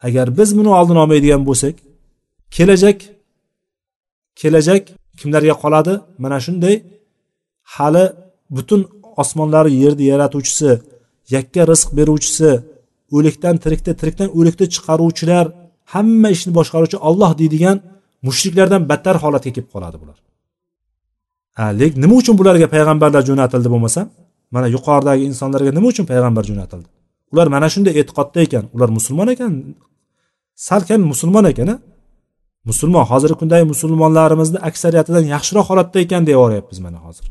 agar 0.01 0.37
biz 0.37 0.57
buni 0.57 0.69
oldini 0.69 0.99
olmaydigan 0.99 1.45
bo'lsak 1.45 1.75
kelajak 2.51 3.01
kelajak 4.35 4.83
kimlarga 5.19 5.55
qoladi? 5.63 5.93
Mana 6.23 6.37
shunday. 6.45 6.75
Hali 7.75 8.05
butun 8.55 8.81
osmonlarni 9.21 9.73
yerni 9.83 10.05
yaratuvchisi 10.11 10.69
yakka 11.35 11.61
rizq 11.71 11.89
beruvchisi 11.97 12.51
o'likdan 13.15 13.55
tirikda 13.63 13.91
tirikdan 13.99 14.29
o'likni 14.37 14.65
chiqaruvchilar 14.75 15.45
hamma 15.93 16.29
ishni 16.35 16.51
boshqaruvchi 16.57 16.97
olloh 17.09 17.31
deydigan 17.41 17.77
mushriklardan 18.27 18.81
battar 18.91 19.15
holatga 19.23 19.51
kelib 19.55 19.69
qoladi 19.75 19.97
bular. 20.01 20.17
Lekin 21.79 21.99
nima 22.03 22.15
uchun 22.21 22.35
bularga 22.39 22.67
payg'ambarlar 22.75 23.21
jo'natildi 23.29 23.69
bo'lmasa? 23.73 24.01
Mana 24.55 24.67
yuqoridagi 24.75 25.23
insonlarga 25.31 25.71
nima 25.77 25.87
uchun 25.93 26.05
payg'ambar 26.11 26.43
jo'natildi? 26.49 26.87
Ular 27.33 27.47
mana 27.55 27.67
shunday 27.73 27.93
e'tiqodda 28.01 28.39
ekan. 28.47 28.63
Ular 28.75 28.89
musulmon 28.97 29.27
ekan. 29.35 29.51
Salkam 30.67 31.01
musulmon 31.11 31.45
ekan 31.51 31.69
musulmon 32.69 33.05
hozirgi 33.11 33.35
kundagi 33.41 33.65
musulmonlarimizni 33.73 34.59
aksariyatidan 34.69 35.25
yaxshiroq 35.33 35.65
holatda 35.71 35.97
ekan 36.05 36.23
deyoryapmiz 36.29 36.79
mana 36.85 36.99
hozir. 37.05 37.25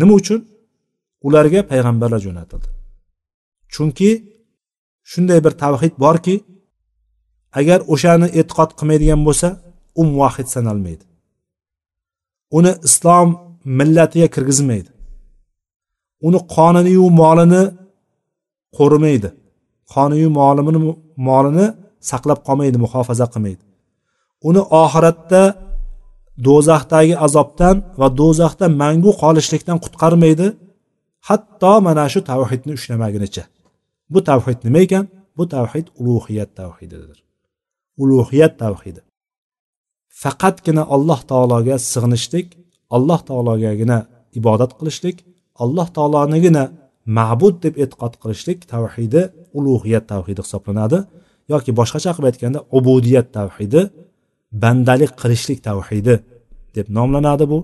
Nima 0.00 0.12
uchun? 0.20 0.40
Ularga 1.26 1.60
payg'ambarlar 1.70 2.20
jo'natildi. 2.26 2.68
Chunki 3.74 4.10
shunday 5.10 5.38
bir 5.44 5.52
tavhid 5.62 5.94
borki 6.04 6.34
agar 7.60 7.78
o'shani 7.92 8.26
e'tiqod 8.40 8.70
qilmaydigan 8.78 9.20
bo'lsa 9.28 9.48
u 10.00 10.02
muvahid 10.10 10.48
sanalmaydi. 10.54 11.04
Uni 12.58 12.72
islom 12.88 13.28
millatiga 13.78 14.28
kirgizmaydi. 14.34 14.90
Uni 16.26 16.38
qoniniyu 16.56 17.04
molini 17.20 17.62
qo'rimaydi. 18.78 19.28
Qonuniyu 19.94 20.30
molini 20.38 20.80
molini 21.28 21.66
saqlab 22.10 22.38
qolmaydi 22.46 22.78
muhofaza 22.84 23.26
qilmaydi. 23.32 23.62
Uni 24.48 24.62
oxiratda 24.82 25.42
do'zaxdagi 26.46 27.14
azobdan 27.26 27.76
va 28.00 28.08
do'zaxda 28.20 28.66
mangu 28.82 29.12
qolishlikdan 29.22 29.78
qutqarmaydi. 29.84 30.46
Hatto 31.28 31.72
mana 31.86 32.04
shu 32.12 32.20
tavhidni 32.30 32.72
ushlamagunicha 32.78 33.44
bu 34.12 34.18
tavhid 34.28 34.58
nima 34.66 34.80
ekan? 34.86 35.04
Bu 35.36 35.44
tavhid 35.54 35.86
ulug'iyat 36.00 36.50
tavhididir. 36.60 37.18
Ulug'iyat 38.02 38.54
tavhidi. 38.62 39.00
Faqatgina 40.22 40.82
alloh 40.94 41.20
taologa 41.30 41.76
sig'inishlik 41.92 42.48
alloh 42.96 43.20
taologagina 43.28 43.98
ibodat 44.38 44.72
qilishlik 44.78 45.16
alloh 45.62 45.88
taolonigina 45.96 46.64
ma'bud 47.18 47.54
deb 47.64 47.74
e'tiqod 47.82 48.14
qilishlik 48.22 48.58
tavhidi 48.72 49.22
ulug'iyat 49.58 50.04
tavhidi 50.12 50.40
hisoblanadi. 50.46 50.98
Yoki 51.52 51.70
boshqacha 51.78 52.10
qilib 52.14 52.28
aytganda 52.30 52.60
ubudiyat 52.78 53.28
tavhidi 53.38 53.80
bandalik 54.62 55.12
qilishlik 55.20 55.58
tavhidi 55.68 56.14
deb 56.76 56.86
nomlanadi 56.98 57.44
bu. 57.52 57.58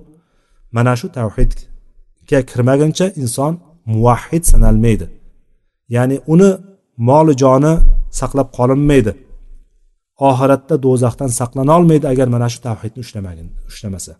Mana 0.76 0.93
shu 1.01 1.07
tavhidga 1.18 2.39
kirmaguncha 2.51 3.07
inson 3.22 3.53
muvahhid 3.93 4.45
sanalmaydi. 4.53 5.07
Ya'ni 5.97 6.16
uni 6.32 6.51
moli 7.09 7.35
joni 7.43 7.72
saqlab 8.20 8.49
qolinmaydi. 8.59 9.12
Oxiratda 10.28 10.74
do'zaxdan 10.87 11.30
saqlanolmaydi 11.41 12.07
agar 12.12 12.28
mana 12.35 12.49
shu 12.53 12.59
tavhidni 12.68 13.01
ushlamagin 13.05 13.49
ushlamasa. 13.70 14.12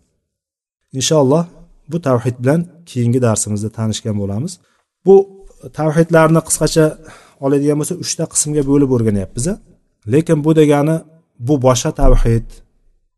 Inshaalloh 0.97 1.43
bu 1.91 1.97
tavhid 2.07 2.35
bilan 2.41 2.61
keyingi 2.91 3.19
darsimizda 3.27 3.69
tanishgan 3.77 4.15
bo'lamiz. 4.21 4.53
Bu 5.05 5.15
tavhidlarni 5.79 6.41
qisqacha 6.47 6.85
oladigan 7.45 7.77
bo'lsa 7.81 7.95
uchta 8.03 8.23
qismga 8.33 8.63
bo'lib 8.69 8.89
o'rganyapmiz 8.95 9.45
lekin 10.13 10.37
bu 10.45 10.51
degani 10.59 10.95
bu 11.47 11.55
boshqa 11.67 11.91
tavhid 12.01 12.47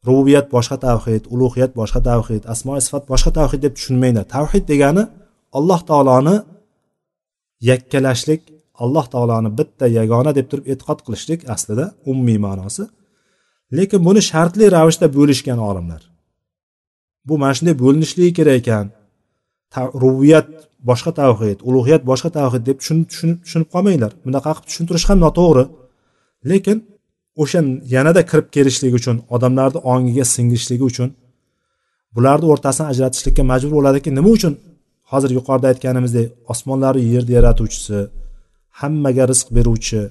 rububiyat 0.08 0.48
boshqa 0.56 0.78
tavhid 0.86 1.24
ulug'iyat 1.34 1.72
boshqa 1.80 2.00
tavhid 2.10 2.44
asmo 2.54 2.72
sifat 2.86 3.04
boshqa 3.12 3.32
tavhid 3.40 3.62
deb 3.66 3.74
tushunmanglar 3.78 4.26
tavhid 4.36 4.64
degani 4.72 5.04
alloh 5.58 5.82
taoloni 5.90 6.36
yakkalashlik 7.70 8.42
alloh 8.84 9.06
taoloni 9.14 9.50
bitta 9.60 9.86
yagona 10.00 10.32
deb 10.38 10.48
turib 10.52 10.66
e'tiqod 10.72 11.00
qilishlik 11.06 11.42
aslida 11.54 11.86
umumiy 12.10 12.40
ma'nosi. 12.46 12.84
Lekin 13.78 14.00
buni 14.08 14.22
shartli 14.32 14.66
ravishda 14.76 15.08
bo'lishgan 15.18 15.60
olimlar 15.70 16.02
bu 17.28 17.34
mana 17.42 17.54
shunday 17.58 17.76
bo'linishligi 17.84 18.34
kerak 18.40 18.58
ekan. 18.62 18.86
Rububiyat 20.02 20.48
boshqa 20.90 21.12
tavhid 21.20 21.58
ulug'iyat 21.70 22.02
boshqa 22.12 22.30
tavhid 22.38 22.64
deb 22.70 22.78
tushunib 22.82 23.08
tushunib 23.44 23.70
qolmanglar. 23.74 24.12
Bunaqa 24.26 24.50
qilib 24.56 24.68
tushuntirish 24.70 25.06
ham 25.10 25.20
noto'g'ri. 25.26 25.64
Lekin 26.52 26.78
o'sha 27.42 27.60
yanada 27.96 28.22
kirib 28.30 28.48
kelishligi 28.56 28.96
uchun 29.02 29.18
odamlarni 29.36 29.80
ongiga 29.94 30.26
singishligi 30.36 30.86
uchun 30.92 31.10
bularni 32.16 32.46
o'rtasini 32.54 32.88
ajratishlikka 32.94 33.44
majbur 33.52 33.72
bo'ladiki 33.78 34.10
nima 34.18 34.30
uchun 34.38 34.54
hozir 35.12 35.32
yuqorida 35.38 35.68
aytganimizdek 35.72 36.28
osmonlarni 36.54 37.04
yerni 37.14 37.34
yaratuvchisi 37.38 37.98
hammaga 38.80 39.24
rizq 39.32 39.48
beruvchi 39.58 40.02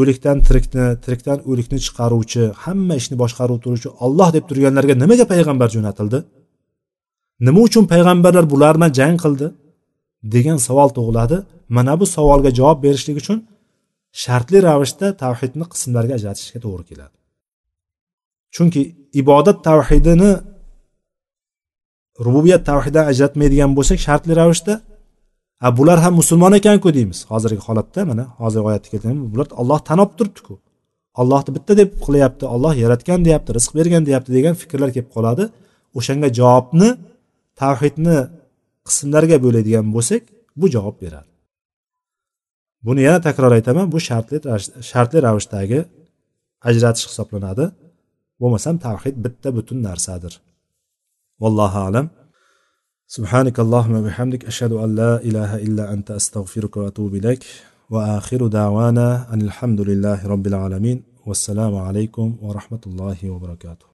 o'likdan 0.00 0.38
tirikni 0.46 0.86
tirikdan 1.04 1.38
o'likni 1.50 1.78
chiqaruvchi 1.86 2.42
hamma 2.64 2.94
ishni 3.00 3.16
boshqarib 3.22 3.58
turuvchi 3.64 3.88
olloh 4.04 4.28
deb 4.36 4.44
turganlarga 4.50 4.94
nimaga 5.02 5.24
payg'ambar 5.32 5.68
jo'natildi? 5.76 6.18
Nima 7.46 7.60
uchun 7.68 7.84
payg'ambarlar 7.92 8.44
bular 8.52 8.74
bilan 8.76 8.90
jang 8.98 9.16
qildi? 9.24 9.46
Degan 10.34 10.58
savol 10.66 10.90
tug'iladi. 10.96 11.36
Mana 11.76 11.92
bu 12.00 12.06
savolga 12.16 12.50
javob 12.58 12.78
berishlik 12.86 13.16
uchun 13.22 13.38
shartli 14.22 14.58
ravishda 14.68 15.06
tavhidni 15.22 15.64
qismlarga 15.72 16.12
ajratishga 16.18 16.58
to'g'ri 16.64 16.84
keladi. 16.90 17.16
Chunki 18.54 18.82
ibodat 19.20 19.58
tavhidini 19.68 20.32
rububiyat 22.26 22.62
tavhididan 22.70 23.06
ajratmaydigan 23.12 23.70
bo'lsak 23.78 23.98
shartli 24.06 24.34
ravishda 24.40 24.74
a 25.66 25.68
bular 25.78 25.98
ham 26.04 26.14
musulmon 26.20 26.52
ekanku 26.60 26.88
deymiz. 26.96 27.18
Hozirgi 27.30 27.62
holatda 27.68 28.00
mana 28.10 28.24
hozirgi 28.42 28.66
oyatda 28.70 28.88
kelgan 28.92 29.16
bular 29.32 29.48
olloh 29.60 29.80
tan 29.88 29.98
olib 30.04 30.14
turibdiku. 30.18 30.54
Ollohni 31.20 31.50
bitta 31.56 31.72
deb 31.80 31.90
qilyapti 32.04 32.44
olloh 32.54 32.74
yaratgan 32.84 33.20
deyapti 33.26 33.50
rizq 33.56 33.72
bergan 33.78 34.02
deyapti 34.08 34.30
degan 34.36 34.54
fikrlar 34.62 34.90
kelib 34.94 35.10
qoladi. 35.16 35.44
O'shanga 35.98 36.28
javobni 36.38 36.88
tavhidni 37.62 38.16
qismlarga 38.87 39.37
bo'ladigan 39.45 39.85
bo'lsak 39.95 40.23
bu 40.59 40.65
javob 40.75 40.95
beradi 41.03 41.31
buni 42.85 43.01
yana 43.07 43.19
takror 43.27 43.51
aytaman 43.57 43.87
bu 43.93 43.99
shartli 44.07 44.37
shartli 44.91 45.19
ravishdagi 45.27 45.79
ajratish 46.69 47.05
hisoblanadi 47.09 47.65
bo'lmasam 48.41 48.75
tavhid 48.85 49.15
bitta 49.25 49.49
butun 49.57 49.77
narsadir 49.87 50.33
vallohu 51.41 51.79
alam 51.89 52.07
سبحانك 53.17 53.57
اللهم 53.65 53.93
وبحمدك 53.99 54.41
أشهد 54.51 54.71
أن 54.83 54.89
لا 55.01 55.13
إله 55.27 55.51
إلا 55.65 55.93
أنت 55.93 56.11
أستغفرك 56.19 56.73
وأتوب 56.77 57.11
إليك 57.15 57.41
وآخر 57.93 58.47
دعوانا 58.47 59.33
أن 59.33 59.41
الحمد 59.41 59.79
لله 59.89 60.27
رب 60.33 60.45
العالمين 60.47 61.03
والسلام 61.25 61.75
عليكم 61.75 62.37
ورحمة 62.41 62.83
الله 62.87 63.17
وبركاته 63.33 63.85